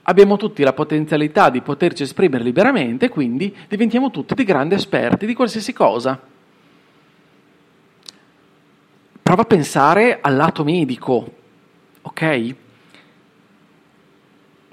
Abbiamo 0.09 0.37
tutti 0.37 0.63
la 0.63 0.73
potenzialità 0.73 1.51
di 1.51 1.61
poterci 1.61 2.03
esprimere 2.03 2.45
liberamente, 2.45 3.09
quindi 3.09 3.55
diventiamo 3.69 4.11
tutti 4.11 4.35
dei 4.35 4.45
grandi 4.45 4.75
esperti 4.75 5.27
di 5.27 5.35
qualsiasi 5.35 5.73
cosa. 5.73 6.21
Prova 9.23 9.43
a 9.43 9.47
pensare 9.47 10.19
al 10.21 10.37
lato 10.37 10.63
medico, 10.63 11.33
ok? 12.03 12.55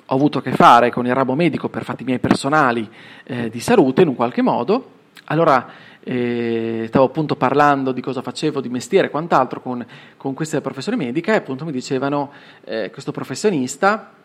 Ho 0.06 0.16
avuto 0.16 0.40
a 0.40 0.42
che 0.44 0.52
fare 0.52 0.92
con 0.92 1.08
il 1.08 1.16
ramo 1.16 1.34
medico 1.34 1.70
per 1.70 1.84
fatti 1.84 2.04
miei 2.04 2.20
personali 2.20 2.88
eh, 3.24 3.50
di 3.50 3.60
salute 3.60 4.04
in 4.04 4.10
un 4.10 4.16
qualche 4.16 4.44
modo, 4.44 4.92
allora 5.26 5.68
eh, 6.04 6.86
stavo 6.88 7.06
appunto 7.06 7.36
parlando 7.36 7.92
di 7.92 8.02
cosa 8.02 8.22
facevo 8.22 8.62
di 8.62 8.70
mestiere 8.70 9.08
e 9.08 9.10
quant'altro 9.10 9.62
con, 9.62 9.84
con 10.18 10.36
questa 10.36 10.62
professione 10.62 10.98
medica 10.98 11.34
e 11.34 11.38
appunto 11.38 11.66
mi 11.66 11.72
dicevano 11.72 12.32
eh, 12.66 12.92
questo 12.92 13.12
professionista 13.12 14.22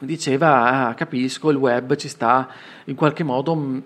diceva, 0.00 0.88
ah, 0.88 0.94
capisco, 0.94 1.50
il 1.50 1.56
web 1.56 1.94
ci 1.96 2.08
sta 2.08 2.48
in 2.84 2.94
qualche 2.94 3.22
modo 3.22 3.54
mm, 3.54 3.78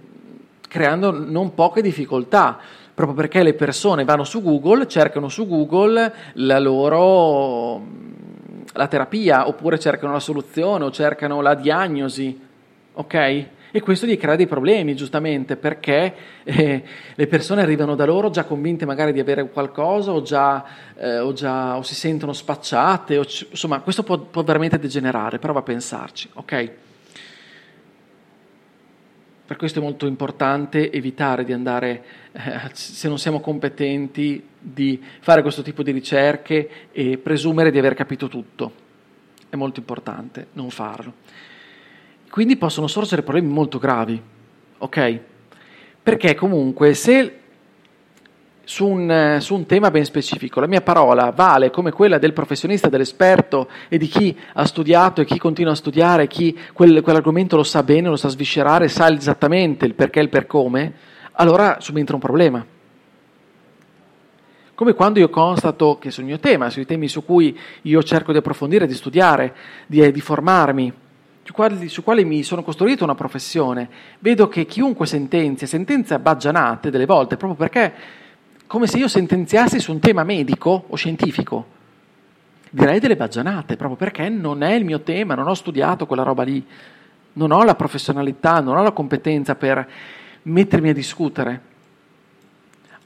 creando 0.69 1.11
non 1.11 1.55
poche 1.55 1.83
difficoltà, 1.83 2.59
proprio 2.95 3.17
perché 3.17 3.43
le 3.43 3.55
persone 3.55 4.05
vanno 4.05 4.25
su 4.25 4.43
Google, 4.43 4.89
cercano 4.89 5.29
su 5.29 5.47
Google 5.47 6.13
la 6.35 6.59
loro 6.59 7.79
mm, 7.79 8.63
la 8.75 8.87
terapia, 8.87 9.49
oppure 9.49 9.79
cercano 9.79 10.13
la 10.13 10.21
soluzione 10.21 10.85
o 10.85 10.91
cercano 10.91 11.41
la 11.41 11.55
diagnosi, 11.55 12.41
ok? 12.93 13.47
E 13.73 13.81
questo 13.81 14.05
gli 14.05 14.19
crea 14.19 14.35
dei 14.35 14.49
problemi, 14.49 14.97
giustamente, 14.97 15.57
perché 15.57 16.15
eh, 16.43 16.83
le 17.15 17.27
persone 17.29 17.63
arrivano 17.63 17.95
da 17.95 18.05
loro 18.05 18.31
già 18.31 18.45
convinte 18.45 18.85
magari 18.85 19.13
di 19.13 19.21
avere 19.21 19.49
qualcosa 19.49 20.11
o, 20.11 20.23
già, 20.23 20.65
eh, 20.97 21.21
o, 21.21 21.33
già, 21.33 21.77
o 21.77 21.83
si 21.83 21.95
sentono 21.95 22.33
spacciate, 22.33 23.17
o, 23.17 23.23
insomma, 23.23 23.81
questo 23.81 24.03
può, 24.03 24.19
può, 24.19 24.43
veramente 24.43 24.79
degenerare, 24.79 25.39
prova 25.39 25.61
a 25.61 25.63
pensarci, 25.63 26.29
ok? 26.35 26.71
Per 29.47 29.57
questo 29.57 29.79
è 29.79 29.83
molto 29.83 30.07
importante 30.07 30.91
evitare 30.91 31.45
di 31.45 31.53
andare, 31.53 32.05
eh, 32.33 32.71
se 32.73 33.07
non 33.09 33.19
siamo 33.19 33.41
competenti, 33.41 34.49
di 34.59 35.01
fare 35.21 35.43
questo 35.43 35.63
tipo 35.63 35.85
di 35.85 35.93
ricerche 35.93 36.89
e 36.91 37.19
presumere 37.19 37.71
di 37.71 37.79
aver 37.79 37.95
capito 37.95 38.29
tutto. 38.29 38.89
È 39.49 39.55
molto 39.57 39.79
importante 39.79 40.49
non 40.53 40.71
farlo. 40.71 41.15
Quindi 42.31 42.57
possono 42.57 42.87
sorgere 42.87 43.23
problemi 43.23 43.49
molto 43.49 43.79
gravi, 43.79 44.21
ok? 44.79 45.19
Perché 46.01 46.35
comunque 46.37 46.95
se 46.95 47.39
su 48.63 48.87
un, 48.87 49.39
su 49.41 49.57
un, 49.57 49.67
tema 49.67 49.91
ben 49.91 50.05
specifico 50.05 50.61
la 50.61 50.69
mia 50.69 50.81
parola 50.81 51.33
vale 51.33 51.71
come 51.71 51.91
quella 51.91 52.19
del 52.19 52.33
professionista, 52.33 52.89
dell'esperto 52.89 53.69
e 53.89 53.99
di 53.99 54.07
chi 54.07 54.39
ha 54.53 54.65
studiato 54.65 55.21
e 55.21 55.25
chi 55.25 55.39
continua 55.39 55.73
a 55.73 55.75
studiare, 55.75 56.29
chi 56.29 56.57
quel, 56.73 57.03
quell'argomento 57.03 57.57
lo 57.57 57.65
sa 57.65 57.83
bene, 57.83 58.09
lo 58.09 58.15
sa 58.15 58.29
sviscerare, 58.29 58.87
sa 58.87 59.13
esattamente 59.13 59.85
il 59.85 59.95
perché 59.95 60.21
e 60.21 60.23
il 60.23 60.29
per 60.29 60.47
come, 60.47 60.93
allora 61.33 61.79
subentra 61.81 62.15
un 62.15 62.21
problema. 62.21 62.65
Come 64.73 64.93
quando 64.95 65.19
io 65.19 65.31
constato 65.31 65.99
che 65.99 66.13
sul 66.13 66.25
mio 66.25 66.39
tema, 66.39 66.71
sui 66.71 66.87
temi 66.87 67.09
su 67.09 67.25
cui 67.25 67.59
io 67.83 68.03
cerco 68.05 68.31
di 68.31 68.39
approfondire, 68.39 68.87
di 68.87 68.95
studiare, 68.95 69.53
di, 69.87 70.13
di 70.13 70.21
formarmi, 70.21 70.93
su 71.43 72.03
quali, 72.03 72.25
mi 72.25 72.43
sono 72.43 72.63
costruito 72.63 73.05
una 73.05 73.15
professione, 73.15 73.89
vedo 74.21 74.49
che 74.49 74.67
chiunque 74.67 75.07
sentenzia, 75.07 75.67
sentenzia 75.67 76.19
baggianate 76.19 76.91
delle 76.91 77.07
volte, 77.07 77.37
proprio 77.37 77.59
perché 77.59 77.93
come 78.67 78.87
se 78.87 78.99
io 78.99 79.09
sentenziassi 79.09 79.81
su 79.81 79.91
un 79.91 79.99
tema 79.99 80.23
medico 80.23 80.85
o 80.87 80.97
scientifico. 80.97 81.79
Direi 82.71 83.01
delle 83.01 83.17
baggianate, 83.17 83.77
proprio 83.77 83.97
perché 83.97 84.29
non 84.29 84.63
è 84.63 84.75
il 84.75 84.85
mio 84.85 85.01
tema, 85.01 85.35
non 85.35 85.49
ho 85.49 85.55
studiato 85.55 86.07
quella 86.07 86.23
roba 86.23 86.45
lì, 86.45 86.65
non 87.33 87.51
ho 87.51 87.65
la 87.65 87.75
professionalità, 87.75 88.61
non 88.61 88.77
ho 88.77 88.83
la 88.83 88.93
competenza 88.93 89.57
per 89.57 89.89
mettermi 90.43 90.91
a 90.91 90.95
discutere. 90.95 91.61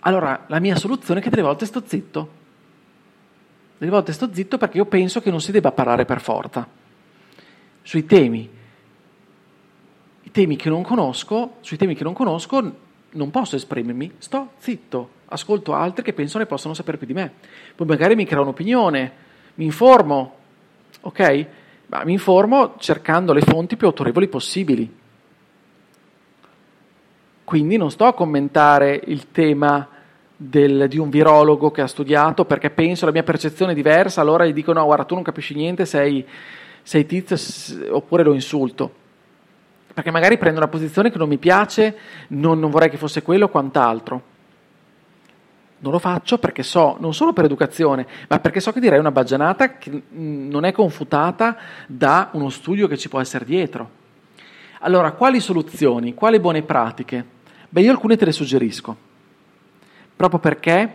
Allora, 0.01 0.45
la 0.49 0.59
mia 0.59 0.77
soluzione 0.77 1.21
è 1.21 1.23
che 1.23 1.31
delle 1.31 1.41
volte 1.41 1.65
sto 1.65 1.83
zitto. 1.87 2.29
Delle 3.79 3.91
volte 3.91 4.13
sto 4.13 4.29
zitto 4.31 4.59
perché 4.59 4.77
io 4.77 4.85
penso 4.85 5.23
che 5.23 5.31
non 5.31 5.41
si 5.41 5.51
debba 5.51 5.73
parlare 5.73 6.05
per 6.05 6.21
forza 6.21 6.83
sui 7.85 8.07
temi, 8.07 8.51
i 10.23 10.31
temi 10.31 10.57
che 10.57 10.71
non 10.71 10.83
conosco, 10.83 11.57
sui 11.61 11.77
temi 11.77 11.95
che 11.95 12.03
non 12.03 12.15
conosco 12.15 12.73
non 13.11 13.31
posso 13.31 13.55
esprimermi, 13.55 14.15
sto 14.19 14.53
zitto, 14.59 15.11
ascolto 15.27 15.75
altri 15.75 16.03
che 16.03 16.15
pensano 16.15 16.43
e 16.43 16.47
possono 16.47 16.75
sapere 16.75 16.97
più 16.97 17.07
di 17.07 17.13
me. 17.13 17.31
Poi 17.77 17.87
magari 17.87 18.17
mi 18.17 18.25
creo 18.25 18.43
un'opinione, 18.43 19.13
mi 19.55 19.67
informo, 19.67 20.35
ok? 21.03 21.47
Ma 21.87 22.05
mi 22.05 22.13
informo 22.13 22.75
cercando 22.79 23.33
le 23.33 23.43
fonti 23.43 23.77
più 23.77 23.87
autorevoli 23.87 24.27
possibili. 24.27 24.93
Quindi 27.45 27.77
non 27.77 27.91
sto 27.91 28.07
a 28.07 28.15
commentare 28.15 29.01
il 29.05 29.31
tema 29.31 29.87
del, 30.35 30.89
di 30.89 30.99
un 30.99 31.11
virologo 31.11 31.71
che 31.71 31.83
ha 31.83 31.87
studiato 31.87 32.47
perché 32.47 32.71
penso 32.71 33.05
la 33.05 33.13
mia 33.13 33.23
percezione 33.23 33.73
è 33.73 33.75
diversa, 33.75 34.23
allora 34.23 34.47
gli 34.47 34.53
dico 34.53 34.73
no, 34.73 34.85
guarda, 34.85 35.05
tu 35.05 35.15
non 35.15 35.23
capisci 35.23 35.55
niente, 35.55 35.85
sei 35.85 36.27
sei 36.85 37.07
tizio 37.07 37.97
oppure 37.97 38.23
lo 38.23 38.35
insulto. 38.35 39.03
Perché 39.93 40.11
magari 40.11 40.39
prendo 40.39 40.59
una 40.59 40.69
posizione 40.69 41.11
che 41.11 41.19
non 41.19 41.29
mi 41.29 41.39
piace, 41.39 41.97
non, 42.29 42.61
non 42.61 42.71
vorrei 42.71 42.91
che 42.91 42.97
fosse 42.97 43.23
quello 43.23 43.47
o 43.47 43.49
quant'altro. 43.49 44.33
Non 45.79 45.93
lo 45.93 45.99
faccio 45.99 46.39
perché 46.39 46.63
so, 46.63 46.97
non 47.01 47.15
solo 47.15 47.33
per 47.33 47.45
educazione, 47.45 48.07
ma 48.29 48.39
perché 48.39 48.61
so 48.61 48.73
che 48.73 48.81
direi 48.81 48.99
una 48.99 49.11
baggianata 49.11 49.79
che 49.79 50.03
non 50.11 50.65
è 50.65 50.73
confutata 50.73 51.57
da 51.87 52.31
uno 52.33 52.49
studio 52.49 52.87
che 52.87 52.97
ci 52.97 53.09
può 53.09 53.21
essere 53.21 53.45
dietro. 53.45 54.03
Allora, 54.81 55.13
quali 55.13 55.41
soluzioni, 55.41 56.15
quali 56.15 56.41
buone 56.41 56.63
pratiche? 56.63 57.25
Beh, 57.69 57.81
io 57.81 57.91
alcune 57.91 58.17
te 58.17 58.25
le 58.25 58.33
suggerisco, 58.33 58.97
proprio 60.17 60.39
perché 60.39 60.95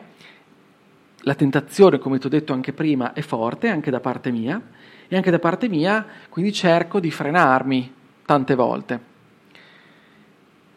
la 1.22 1.36
tentazione, 1.36 2.00
come 2.00 2.20
ti 2.20 2.28
ho 2.28 2.30
detto 2.30 2.54
anche 2.54 2.74
prima, 2.74 3.14
è 3.14 3.22
forte, 3.22 3.70
anche 3.70 3.92
da 3.92 4.00
parte 4.00 4.32
mia, 4.32 4.62
e 5.10 5.16
anche 5.16 5.32
da 5.32 5.40
parte 5.40 5.68
mia, 5.68 6.06
quindi 6.30 6.54
cerco 6.54 7.00
di 7.00 7.12
frenarmi 7.12 7.94
tante 8.26 8.56
volte. 8.56 9.00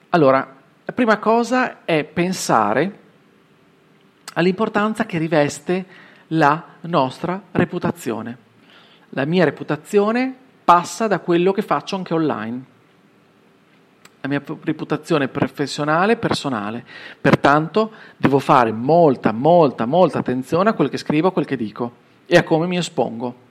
Allora, 0.08 0.56
la 0.84 0.92
prima 0.92 1.18
cosa 1.18 1.84
è 1.84 2.02
pensare 2.02 2.98
all'importanza 4.34 5.04
che 5.04 5.18
riveste 5.18 5.84
la 6.28 6.64
nostra 6.80 7.40
reputazione. 7.52 8.38
La 9.10 9.26
mia 9.26 9.44
reputazione 9.44 10.34
passa 10.64 11.06
da 11.06 11.18
quello 11.18 11.52
che 11.52 11.60
faccio 11.60 11.96
anche 11.96 12.14
online. 12.14 12.64
La 14.22 14.28
mia 14.28 14.42
reputazione 14.62 15.28
professionale 15.28 16.12
e 16.12 16.16
personale. 16.16 16.86
Pertanto 17.20 17.92
devo 18.16 18.38
fare 18.38 18.72
molta, 18.72 19.32
molta, 19.32 19.84
molta 19.84 20.20
attenzione 20.20 20.70
a 20.70 20.72
quel 20.72 20.88
che 20.88 20.96
scrivo, 20.96 21.28
a 21.28 21.32
quel 21.32 21.44
che 21.44 21.56
dico 21.56 21.92
e 22.24 22.36
a 22.36 22.44
come 22.44 22.66
mi 22.66 22.78
espongo. 22.78 23.41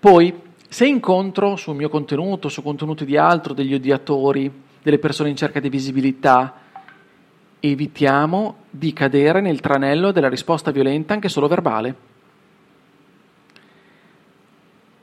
Poi 0.00 0.34
se 0.66 0.86
incontro 0.86 1.56
sul 1.56 1.76
mio 1.76 1.90
contenuto, 1.90 2.48
su 2.48 2.62
contenuti 2.62 3.04
di 3.04 3.18
altro, 3.18 3.52
degli 3.52 3.74
odiatori, 3.74 4.50
delle 4.82 4.98
persone 4.98 5.28
in 5.28 5.36
cerca 5.36 5.60
di 5.60 5.68
visibilità, 5.68 6.54
evitiamo 7.60 8.56
di 8.70 8.94
cadere 8.94 9.42
nel 9.42 9.60
tranello 9.60 10.10
della 10.10 10.30
risposta 10.30 10.70
violenta 10.70 11.12
anche 11.12 11.28
solo 11.28 11.48
verbale. 11.48 11.94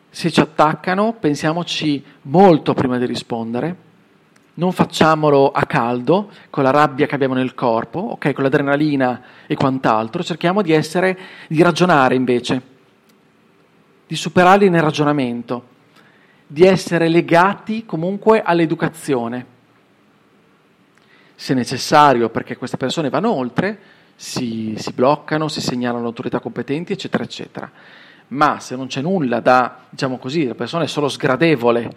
Se 0.10 0.32
ci 0.32 0.40
attaccano, 0.40 1.14
pensiamoci 1.20 2.04
molto 2.24 2.74
prima 2.74 2.98
di 2.98 3.06
rispondere, 3.06 3.76
non 4.56 4.72
facciamolo 4.72 5.52
a 5.52 5.66
caldo, 5.66 6.32
con 6.50 6.64
la 6.64 6.72
rabbia 6.72 7.06
che 7.06 7.14
abbiamo 7.14 7.36
nel 7.36 7.54
corpo, 7.54 8.00
ok, 8.00 8.34
con 8.34 8.44
l'adrenalina 8.44 9.22
e 9.46 9.54
quant'altro, 9.54 10.24
cerchiamo 10.24 10.64
di 10.64 10.72
essere, 10.72 11.16
di 11.48 11.62
ragionare 11.62 12.16
invece 12.16 12.76
di 14.08 14.15
superarli 14.15 14.70
nel 14.70 14.82
ragionamento, 14.82 15.76
di 16.48 16.63
essere 16.63 17.10
legati 17.10 17.86
comunque 17.86 18.41
all'educazione. 18.41 19.56
Se 21.36 21.54
necessario, 21.54 22.30
perché 22.30 22.56
queste 22.56 22.78
persone 22.78 23.10
vanno 23.10 23.34
oltre, 23.34 23.78
si, 24.15 24.74
si 24.78 24.93
bloccano, 24.93 25.50
si 25.50 25.62
segnalano 25.62 26.08
autorità 26.08 26.39
competenti, 26.39 26.93
eccetera, 26.93 27.24
eccetera. 27.24 27.70
Ma 28.30 28.60
se 28.60 28.76
non 28.76 28.88
c'è 28.88 29.02
nulla 29.02 29.39
da, 29.39 29.86
diciamo 29.89 30.17
così, 30.17 30.48
la 30.48 30.56
persona 30.56 30.86
è 30.86 30.88
solo 30.88 31.10
sgradevole 31.10 31.91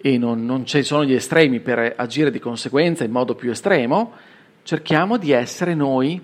e 0.00 0.18
non, 0.18 0.44
non 0.44 0.64
ci 0.64 0.82
sono 0.82 1.04
gli 1.04 1.12
estremi 1.12 1.60
per 1.60 1.94
agire 1.96 2.30
di 2.30 2.38
conseguenza 2.38 3.04
in 3.04 3.10
modo 3.10 3.34
più 3.34 3.50
estremo, 3.50 4.12
cerchiamo 4.62 5.16
di 5.16 5.32
essere 5.32 5.74
noi 5.74 6.22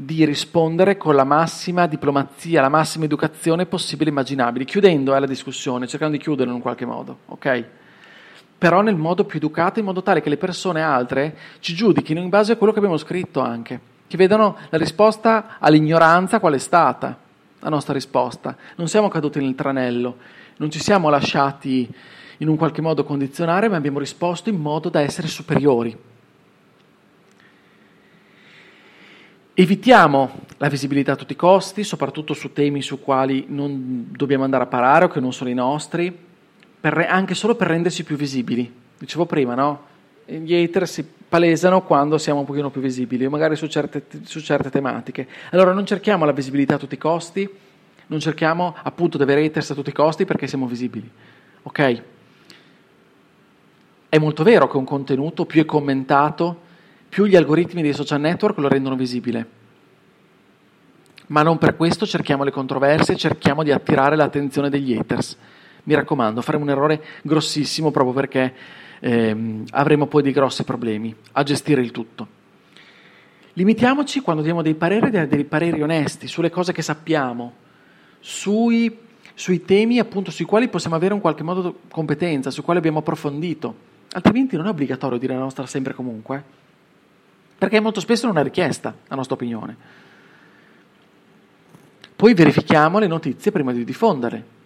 di 0.00 0.24
rispondere 0.24 0.96
con 0.96 1.16
la 1.16 1.24
massima 1.24 1.88
diplomazia, 1.88 2.60
la 2.60 2.68
massima 2.68 3.06
educazione 3.06 3.66
possibile 3.66 4.10
e 4.10 4.12
immaginabile, 4.12 4.64
chiudendo 4.64 5.12
eh, 5.12 5.18
la 5.18 5.26
discussione, 5.26 5.88
cercando 5.88 6.16
di 6.16 6.22
chiuderla 6.22 6.52
in 6.52 6.60
qualche 6.60 6.84
modo, 6.84 7.18
ok? 7.26 7.64
Però 8.56 8.80
nel 8.80 8.94
modo 8.94 9.24
più 9.24 9.38
educato, 9.38 9.80
in 9.80 9.84
modo 9.84 10.00
tale 10.00 10.20
che 10.20 10.28
le 10.28 10.36
persone 10.36 10.82
altre 10.82 11.36
ci 11.58 11.74
giudichino 11.74 12.20
in 12.20 12.28
base 12.28 12.52
a 12.52 12.56
quello 12.56 12.72
che 12.72 12.78
abbiamo 12.78 12.96
scritto 12.96 13.40
anche, 13.40 13.80
che 14.06 14.16
vedano 14.16 14.56
la 14.68 14.78
risposta 14.78 15.56
all'ignoranza 15.58 16.38
qual 16.38 16.54
è 16.54 16.58
stata 16.58 17.18
la 17.58 17.68
nostra 17.68 17.92
risposta. 17.92 18.56
Non 18.76 18.86
siamo 18.86 19.08
caduti 19.08 19.40
nel 19.40 19.56
tranello, 19.56 20.16
non 20.58 20.70
ci 20.70 20.78
siamo 20.78 21.08
lasciati 21.08 21.92
in 22.36 22.46
un 22.46 22.56
qualche 22.56 22.82
modo 22.82 23.02
condizionare, 23.02 23.68
ma 23.68 23.74
abbiamo 23.74 23.98
risposto 23.98 24.48
in 24.48 24.60
modo 24.60 24.90
da 24.90 25.00
essere 25.00 25.26
superiori. 25.26 26.07
Evitiamo 29.60 30.42
la 30.58 30.68
visibilità 30.68 31.14
a 31.14 31.16
tutti 31.16 31.32
i 31.32 31.36
costi, 31.36 31.82
soprattutto 31.82 32.32
su 32.32 32.52
temi 32.52 32.80
su 32.80 33.00
quali 33.00 33.46
non 33.48 34.06
dobbiamo 34.08 34.44
andare 34.44 34.62
a 34.62 34.66
parare 34.68 35.06
o 35.06 35.08
che 35.08 35.18
non 35.18 35.32
sono 35.32 35.50
i 35.50 35.54
nostri, 35.54 36.16
per, 36.80 36.96
anche 37.10 37.34
solo 37.34 37.56
per 37.56 37.66
rendersi 37.66 38.04
più 38.04 38.14
visibili. 38.14 38.72
Dicevo 38.96 39.26
prima, 39.26 39.56
no? 39.56 39.82
Gli 40.26 40.54
hater 40.54 40.86
si 40.86 41.04
palesano 41.28 41.82
quando 41.82 42.18
siamo 42.18 42.38
un 42.38 42.46
pochino 42.46 42.70
più 42.70 42.80
visibili, 42.80 43.26
magari 43.26 43.56
su 43.56 43.66
certe, 43.66 44.04
su 44.22 44.38
certe 44.38 44.70
tematiche. 44.70 45.26
Allora 45.50 45.72
non 45.72 45.84
cerchiamo 45.84 46.24
la 46.24 46.30
visibilità 46.30 46.76
a 46.76 46.78
tutti 46.78 46.94
i 46.94 46.98
costi, 46.98 47.50
non 48.06 48.20
cerchiamo 48.20 48.76
appunto 48.80 49.16
di 49.16 49.24
avere 49.24 49.44
haters 49.44 49.72
a 49.72 49.74
tutti 49.74 49.90
i 49.90 49.92
costi 49.92 50.24
perché 50.24 50.46
siamo 50.46 50.68
visibili. 50.68 51.10
Ok? 51.64 52.02
È 54.08 54.18
molto 54.18 54.44
vero 54.44 54.68
che 54.68 54.76
un 54.76 54.84
contenuto 54.84 55.46
più 55.46 55.62
è 55.62 55.64
commentato, 55.64 56.66
più 57.08 57.24
gli 57.24 57.36
algoritmi 57.36 57.82
dei 57.82 57.92
social 57.92 58.20
network 58.20 58.58
lo 58.58 58.68
rendono 58.68 58.96
visibile. 58.96 59.46
Ma 61.28 61.42
non 61.42 61.58
per 61.58 61.76
questo 61.76 62.06
cerchiamo 62.06 62.44
le 62.44 62.50
controversie, 62.50 63.16
cerchiamo 63.16 63.62
di 63.62 63.70
attirare 63.70 64.16
l'attenzione 64.16 64.70
degli 64.70 64.94
haters. 64.94 65.36
Mi 65.84 65.94
raccomando, 65.94 66.42
faremo 66.42 66.64
un 66.64 66.70
errore 66.70 67.02
grossissimo 67.22 67.90
proprio 67.90 68.14
perché 68.14 68.54
ehm, 69.00 69.64
avremo 69.70 70.06
poi 70.06 70.22
dei 70.22 70.32
grossi 70.32 70.64
problemi 70.64 71.14
a 71.32 71.42
gestire 71.42 71.80
il 71.80 71.90
tutto. 71.90 72.36
Limitiamoci 73.54 74.20
quando 74.20 74.42
diamo 74.42 74.62
dei 74.62 74.74
pareri, 74.74 75.10
dei 75.26 75.44
pareri 75.44 75.82
onesti 75.82 76.28
sulle 76.28 76.50
cose 76.50 76.72
che 76.72 76.82
sappiamo, 76.82 77.54
sui, 78.20 78.96
sui 79.34 79.64
temi 79.64 79.98
appunto 79.98 80.30
sui 80.30 80.44
quali 80.44 80.68
possiamo 80.68 80.96
avere 80.96 81.14
in 81.14 81.20
qualche 81.20 81.42
modo 81.42 81.80
competenza, 81.90 82.50
sui 82.50 82.62
quali 82.62 82.78
abbiamo 82.78 83.00
approfondito. 83.00 83.86
Altrimenti 84.12 84.56
non 84.56 84.66
è 84.66 84.70
obbligatorio 84.70 85.18
dire 85.18 85.34
la 85.34 85.40
nostra 85.40 85.66
sempre 85.66 85.92
comunque 85.92 86.66
perché 87.58 87.80
molto 87.80 88.00
spesso 88.00 88.26
non 88.26 88.38
è 88.38 88.42
richiesta 88.42 88.94
la 89.08 89.16
nostra 89.16 89.34
opinione. 89.34 89.76
Poi 92.14 92.34
verifichiamo 92.34 92.98
le 92.98 93.06
notizie 93.06 93.50
prima 93.50 93.72
di 93.72 93.84
diffonderle, 93.84 94.56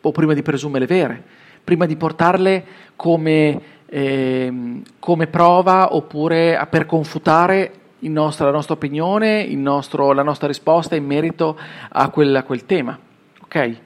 o 0.00 0.12
prima 0.12 0.34
di 0.34 0.42
presumerle 0.42 0.86
vere, 0.86 1.22
prima 1.62 1.86
di 1.86 1.96
portarle 1.96 2.64
come, 2.94 3.60
eh, 3.86 4.82
come 4.98 5.26
prova 5.26 5.94
oppure 5.94 6.66
per 6.70 6.86
confutare 6.86 7.72
nostro, 8.00 8.46
la 8.46 8.52
nostra 8.52 8.74
opinione, 8.74 9.46
nostro, 9.54 10.12
la 10.12 10.22
nostra 10.22 10.46
risposta 10.46 10.94
in 10.94 11.06
merito 11.06 11.58
a 11.88 12.10
quel, 12.10 12.36
a 12.36 12.42
quel 12.42 12.66
tema. 12.66 12.98
Okay? 13.42 13.80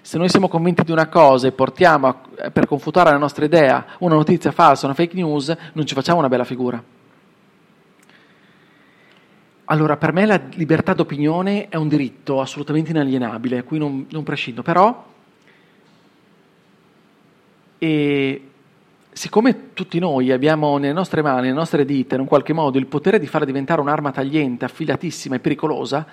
Se 0.00 0.18
noi 0.18 0.28
siamo 0.28 0.48
convinti 0.48 0.84
di 0.84 0.92
una 0.92 1.08
cosa 1.08 1.48
e 1.48 1.52
portiamo 1.52 2.06
a, 2.06 2.50
per 2.50 2.66
confutare 2.66 3.10
la 3.10 3.16
nostra 3.16 3.44
idea 3.44 3.84
una 3.98 4.14
notizia 4.14 4.52
falsa, 4.52 4.86
una 4.86 4.94
fake 4.94 5.14
news, 5.14 5.54
non 5.72 5.86
ci 5.86 5.94
facciamo 5.94 6.18
una 6.18 6.28
bella 6.28 6.44
figura. 6.44 6.82
Allora, 9.66 9.96
per 9.96 10.12
me 10.12 10.26
la 10.26 10.40
libertà 10.54 10.92
d'opinione 10.92 11.68
è 11.68 11.76
un 11.76 11.88
diritto 11.88 12.40
assolutamente 12.40 12.90
inalienabile, 12.90 13.64
qui 13.64 13.78
non, 13.78 14.06
non 14.10 14.22
prescindo, 14.22 14.62
però 14.62 15.12
e 17.78 18.48
siccome 19.12 19.72
tutti 19.74 19.98
noi 19.98 20.32
abbiamo 20.32 20.78
nelle 20.78 20.92
nostre 20.92 21.22
mani, 21.22 21.42
nelle 21.42 21.52
nostre 21.52 21.84
dita, 21.84 22.14
in 22.14 22.22
un 22.22 22.26
qualche 22.26 22.52
modo, 22.52 22.78
il 22.78 22.86
potere 22.86 23.18
di 23.18 23.26
farla 23.26 23.46
diventare 23.46 23.80
un'arma 23.80 24.10
tagliente, 24.10 24.64
affiliatissima 24.64 25.36
e 25.36 25.40
pericolosa, 25.40 26.06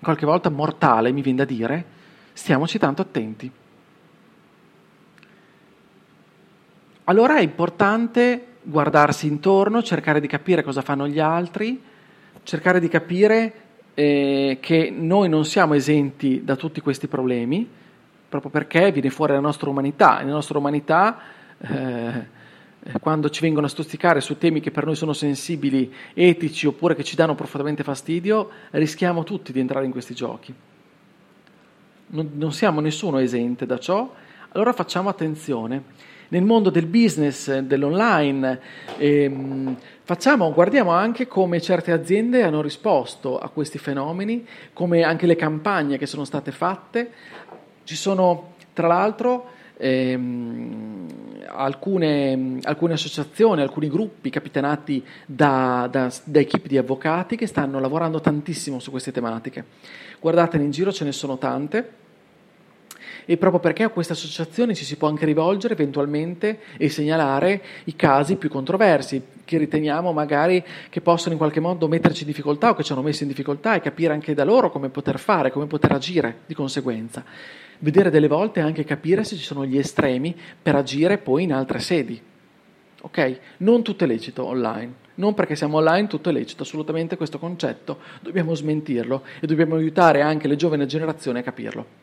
qualche 0.00 0.26
volta 0.26 0.48
mortale, 0.48 1.12
mi 1.12 1.20
viene 1.22 1.38
da 1.38 1.44
dire, 1.44 1.84
stiamoci 2.32 2.78
tanto 2.78 3.02
attenti. 3.02 3.50
Allora 7.04 7.36
è 7.36 7.42
importante 7.42 8.46
guardarsi 8.62 9.26
intorno, 9.26 9.82
cercare 9.82 10.20
di 10.20 10.26
capire 10.26 10.62
cosa 10.62 10.80
fanno 10.80 11.06
gli 11.08 11.20
altri, 11.20 11.80
cercare 12.42 12.80
di 12.80 12.88
capire 12.88 13.52
eh, 13.94 14.58
che 14.60 14.90
noi 14.90 15.28
non 15.28 15.44
siamo 15.44 15.74
esenti 15.74 16.42
da 16.44 16.56
tutti 16.56 16.80
questi 16.80 17.06
problemi, 17.06 17.68
proprio 18.28 18.50
perché 18.50 18.92
viene 18.92 19.10
fuori 19.10 19.32
la 19.32 19.40
nostra 19.40 19.68
umanità. 19.68 20.22
La 20.22 20.30
nostra 20.30 20.58
umanità, 20.58 21.18
eh, 21.58 22.38
quando 23.00 23.28
ci 23.28 23.42
vengono 23.42 23.66
a 23.66 23.68
stuzzicare 23.68 24.20
su 24.20 24.38
temi 24.38 24.60
che 24.60 24.70
per 24.70 24.86
noi 24.86 24.94
sono 24.94 25.12
sensibili, 25.12 25.92
etici 26.14 26.66
oppure 26.66 26.94
che 26.94 27.04
ci 27.04 27.16
danno 27.16 27.34
profondamente 27.34 27.82
fastidio, 27.82 28.48
rischiamo 28.70 29.24
tutti 29.24 29.52
di 29.52 29.60
entrare 29.60 29.84
in 29.84 29.90
questi 29.90 30.14
giochi. 30.14 30.54
Non, 32.12 32.30
non 32.34 32.52
siamo 32.52 32.80
nessuno 32.80 33.18
esente 33.18 33.66
da 33.66 33.78
ciò, 33.78 34.12
allora 34.52 34.72
facciamo 34.72 35.08
attenzione. 35.08 36.08
Nel 36.28 36.44
mondo 36.44 36.70
del 36.70 36.86
business, 36.86 37.58
dell'online, 37.58 38.60
ehm, 38.98 39.76
Facciamo, 40.10 40.52
guardiamo 40.52 40.90
anche 40.90 41.28
come 41.28 41.60
certe 41.60 41.92
aziende 41.92 42.42
hanno 42.42 42.62
risposto 42.62 43.38
a 43.38 43.48
questi 43.48 43.78
fenomeni, 43.78 44.44
come 44.72 45.04
anche 45.04 45.24
le 45.24 45.36
campagne 45.36 45.98
che 45.98 46.06
sono 46.06 46.24
state 46.24 46.50
fatte. 46.50 47.12
Ci 47.84 47.94
sono, 47.94 48.54
tra 48.72 48.88
l'altro, 48.88 49.50
ehm, 49.76 51.06
alcune, 51.46 52.58
alcune, 52.62 52.94
associazioni, 52.94 53.62
alcuni 53.62 53.88
gruppi 53.88 54.30
capitanati 54.30 55.00
da, 55.24 55.86
da, 55.88 56.12
da 56.24 56.40
equip 56.40 56.66
di 56.66 56.76
avvocati 56.76 57.36
che 57.36 57.46
stanno 57.46 57.78
lavorando 57.78 58.20
tantissimo 58.20 58.80
su 58.80 58.90
queste 58.90 59.12
tematiche. 59.12 59.64
Guardatene 60.18 60.64
in 60.64 60.72
giro, 60.72 60.90
ce 60.90 61.04
ne 61.04 61.12
sono 61.12 61.38
tante 61.38 61.98
e 63.24 63.36
proprio 63.36 63.60
perché 63.60 63.84
a 63.84 63.88
queste 63.88 64.12
associazioni 64.12 64.74
ci 64.74 64.84
si 64.84 64.96
può 64.96 65.08
anche 65.08 65.24
rivolgere 65.24 65.74
eventualmente 65.74 66.60
e 66.76 66.88
segnalare 66.88 67.62
i 67.84 67.96
casi 67.96 68.36
più 68.36 68.48
controversi, 68.48 69.22
che 69.44 69.58
riteniamo 69.58 70.12
magari 70.12 70.64
che 70.88 71.00
possono 71.00 71.32
in 71.32 71.38
qualche 71.38 71.60
modo 71.60 71.88
metterci 71.88 72.22
in 72.22 72.28
difficoltà 72.28 72.70
o 72.70 72.74
che 72.74 72.84
ci 72.84 72.92
hanno 72.92 73.02
messo 73.02 73.24
in 73.24 73.28
difficoltà 73.28 73.74
e 73.74 73.80
capire 73.80 74.12
anche 74.12 74.32
da 74.32 74.44
loro 74.44 74.70
come 74.70 74.88
poter 74.90 75.18
fare, 75.18 75.50
come 75.50 75.66
poter 75.66 75.92
agire 75.92 76.40
di 76.46 76.54
conseguenza. 76.54 77.24
Vedere 77.78 78.10
delle 78.10 78.28
volte 78.28 78.60
anche 78.60 78.84
capire 78.84 79.24
se 79.24 79.36
ci 79.36 79.42
sono 79.42 79.64
gli 79.64 79.78
estremi 79.78 80.36
per 80.62 80.76
agire 80.76 81.18
poi 81.18 81.44
in 81.44 81.52
altre 81.52 81.80
sedi. 81.80 82.20
ok? 83.00 83.38
Non 83.58 83.82
tutto 83.82 84.04
è 84.04 84.06
lecito 84.06 84.44
online, 84.44 84.92
non 85.14 85.34
perché 85.34 85.56
siamo 85.56 85.78
online 85.78 86.06
tutto 86.06 86.28
è 86.28 86.32
lecito, 86.32 86.62
assolutamente 86.62 87.16
questo 87.16 87.38
concetto 87.38 87.98
dobbiamo 88.20 88.54
smentirlo 88.54 89.22
e 89.40 89.46
dobbiamo 89.46 89.76
aiutare 89.76 90.20
anche 90.20 90.46
le 90.46 90.56
giovani 90.56 90.86
generazioni 90.86 91.38
a 91.38 91.42
capirlo. 91.42 91.99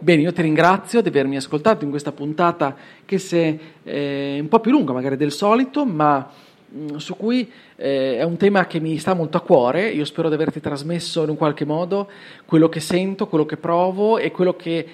Bene, 0.00 0.22
io 0.22 0.32
ti 0.32 0.42
ringrazio 0.42 1.00
di 1.00 1.08
avermi 1.08 1.36
ascoltato 1.36 1.84
in 1.84 1.90
questa 1.90 2.10
puntata 2.10 2.74
che 3.04 3.16
è 3.30 3.58
eh, 3.84 4.38
un 4.40 4.48
po' 4.48 4.58
più 4.58 4.72
lunga 4.72 4.92
magari 4.92 5.16
del 5.16 5.30
solito, 5.30 5.86
ma 5.86 6.28
mh, 6.68 6.96
su 6.96 7.16
cui 7.16 7.48
eh, 7.76 8.18
è 8.18 8.24
un 8.24 8.36
tema 8.36 8.66
che 8.66 8.80
mi 8.80 8.98
sta 8.98 9.14
molto 9.14 9.36
a 9.36 9.40
cuore. 9.40 9.88
Io 9.90 10.04
spero 10.04 10.28
di 10.28 10.34
averti 10.34 10.58
trasmesso 10.58 11.22
in 11.22 11.28
un 11.28 11.36
qualche 11.36 11.64
modo 11.64 12.10
quello 12.44 12.68
che 12.68 12.80
sento, 12.80 13.28
quello 13.28 13.46
che 13.46 13.56
provo 13.56 14.18
e 14.18 14.32
quello 14.32 14.56
che 14.56 14.84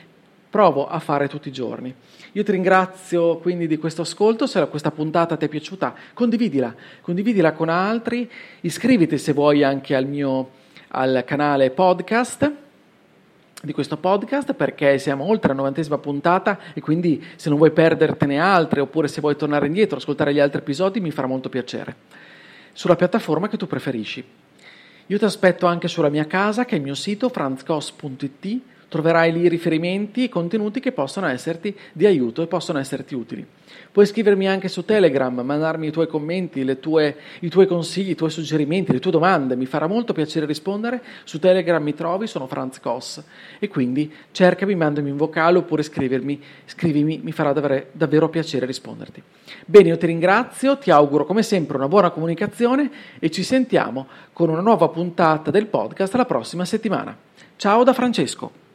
provo 0.51 0.87
a 0.87 0.99
fare 0.99 1.29
tutti 1.29 1.49
i 1.49 1.53
giorni. 1.53 1.95
Io 2.33 2.45
ti 2.45 2.53
ringrazio 2.53 3.39
quindi 3.39 3.67
di 3.67 3.79
questo 3.79 4.03
ascolto, 4.03 4.47
se 4.47 4.69
questa 4.69 4.91
puntata 4.91 5.37
ti 5.37 5.47
è 5.47 5.49
piaciuta 5.49 5.95
condividila, 6.13 6.75
condividila 7.01 7.53
con 7.53 7.71
altri, 7.71 8.31
iscriviti 8.61 9.17
se 9.17 9.33
vuoi 9.33 9.65
anche 9.65 9.97
al 9.97 10.07
mio 10.07 10.59
al 10.93 11.23
canale 11.25 11.71
podcast 11.71 12.69
di 13.63 13.73
questo 13.73 13.97
podcast 13.97 14.55
perché 14.55 14.99
siamo 14.99 15.25
oltre 15.25 15.49
la 15.49 15.55
novantesima 15.55 15.99
puntata 15.99 16.59
e 16.73 16.81
quindi 16.81 17.23
se 17.37 17.49
non 17.49 17.59
vuoi 17.59 17.73
perdertene 17.73 18.39
altre 18.41 18.81
oppure 18.81 19.09
se 19.09 19.21
vuoi 19.21 19.37
tornare 19.37 19.67
indietro, 19.67 19.99
ascoltare 19.99 20.33
gli 20.33 20.41
altri 20.41 20.61
episodi 20.61 21.01
mi 21.01 21.11
farà 21.11 21.27
molto 21.27 21.49
piacere 21.49 21.97
sulla 22.73 22.97
piattaforma 22.97 23.49
che 23.49 23.57
tu 23.57 23.67
preferisci. 23.67 24.25
Io 25.07 25.19
ti 25.19 25.25
aspetto 25.25 25.67
anche 25.67 25.89
sulla 25.89 26.09
mia 26.09 26.27
casa 26.27 26.65
che 26.65 26.77
è 26.77 26.79
il 26.79 26.85
mio 26.85 26.95
sito 26.95 27.29
franzcos.it 27.29 28.61
Troverai 28.91 29.33
lì 29.33 29.47
riferimenti 29.47 30.25
e 30.25 30.29
contenuti 30.29 30.81
che 30.81 30.91
possono 30.91 31.29
esserti 31.29 31.73
di 31.93 32.07
aiuto 32.07 32.43
e 32.43 32.49
possono 32.49 32.81
esserti 32.81 33.15
utili. 33.15 33.47
Puoi 33.93 34.05
scrivermi 34.05 34.49
anche 34.49 34.67
su 34.67 34.85
Telegram, 34.85 35.33
mandarmi 35.41 35.87
i 35.87 35.91
tuoi 35.93 36.09
commenti, 36.09 36.65
tue, 36.81 37.17
i 37.39 37.49
tuoi 37.49 37.69
consigli, 37.69 38.11
i 38.11 38.15
tuoi 38.17 38.31
suggerimenti, 38.31 38.91
le 38.91 38.99
tue 38.99 39.13
domande, 39.13 39.55
mi 39.55 39.67
farà 39.67 39.87
molto 39.87 40.13
piacere 40.13 40.45
rispondere. 40.45 41.01
Su 41.23 41.39
Telegram 41.39 41.81
mi 41.81 41.95
trovi, 41.95 42.27
sono 42.27 42.49
Franz 42.49 42.81
Koss 42.81 43.23
e 43.61 43.69
quindi 43.69 44.13
cercami, 44.33 44.75
mandami 44.75 45.11
un 45.11 45.17
vocale 45.17 45.59
oppure 45.59 45.85
scrivermi, 45.85 46.43
scrivimi, 46.65 47.21
mi 47.23 47.31
farà 47.31 47.53
davvero, 47.53 47.87
davvero 47.93 48.29
piacere 48.29 48.67
risponderti. 48.67 49.23
Bene, 49.67 49.91
io 49.91 49.99
ti 49.99 50.07
ringrazio, 50.07 50.79
ti 50.79 50.91
auguro 50.91 51.25
come 51.27 51.45
sempre 51.45 51.77
una 51.77 51.87
buona 51.87 52.11
comunicazione 52.11 52.91
e 53.21 53.31
ci 53.31 53.45
sentiamo 53.45 54.09
con 54.33 54.49
una 54.49 54.63
nuova 54.63 54.89
puntata 54.89 55.53
del 55.53 55.67
podcast 55.67 56.15
la 56.17 56.25
prossima 56.25 56.65
settimana. 56.65 57.17
Ciao 57.55 57.85
da 57.85 57.93
Francesco. 57.93 58.70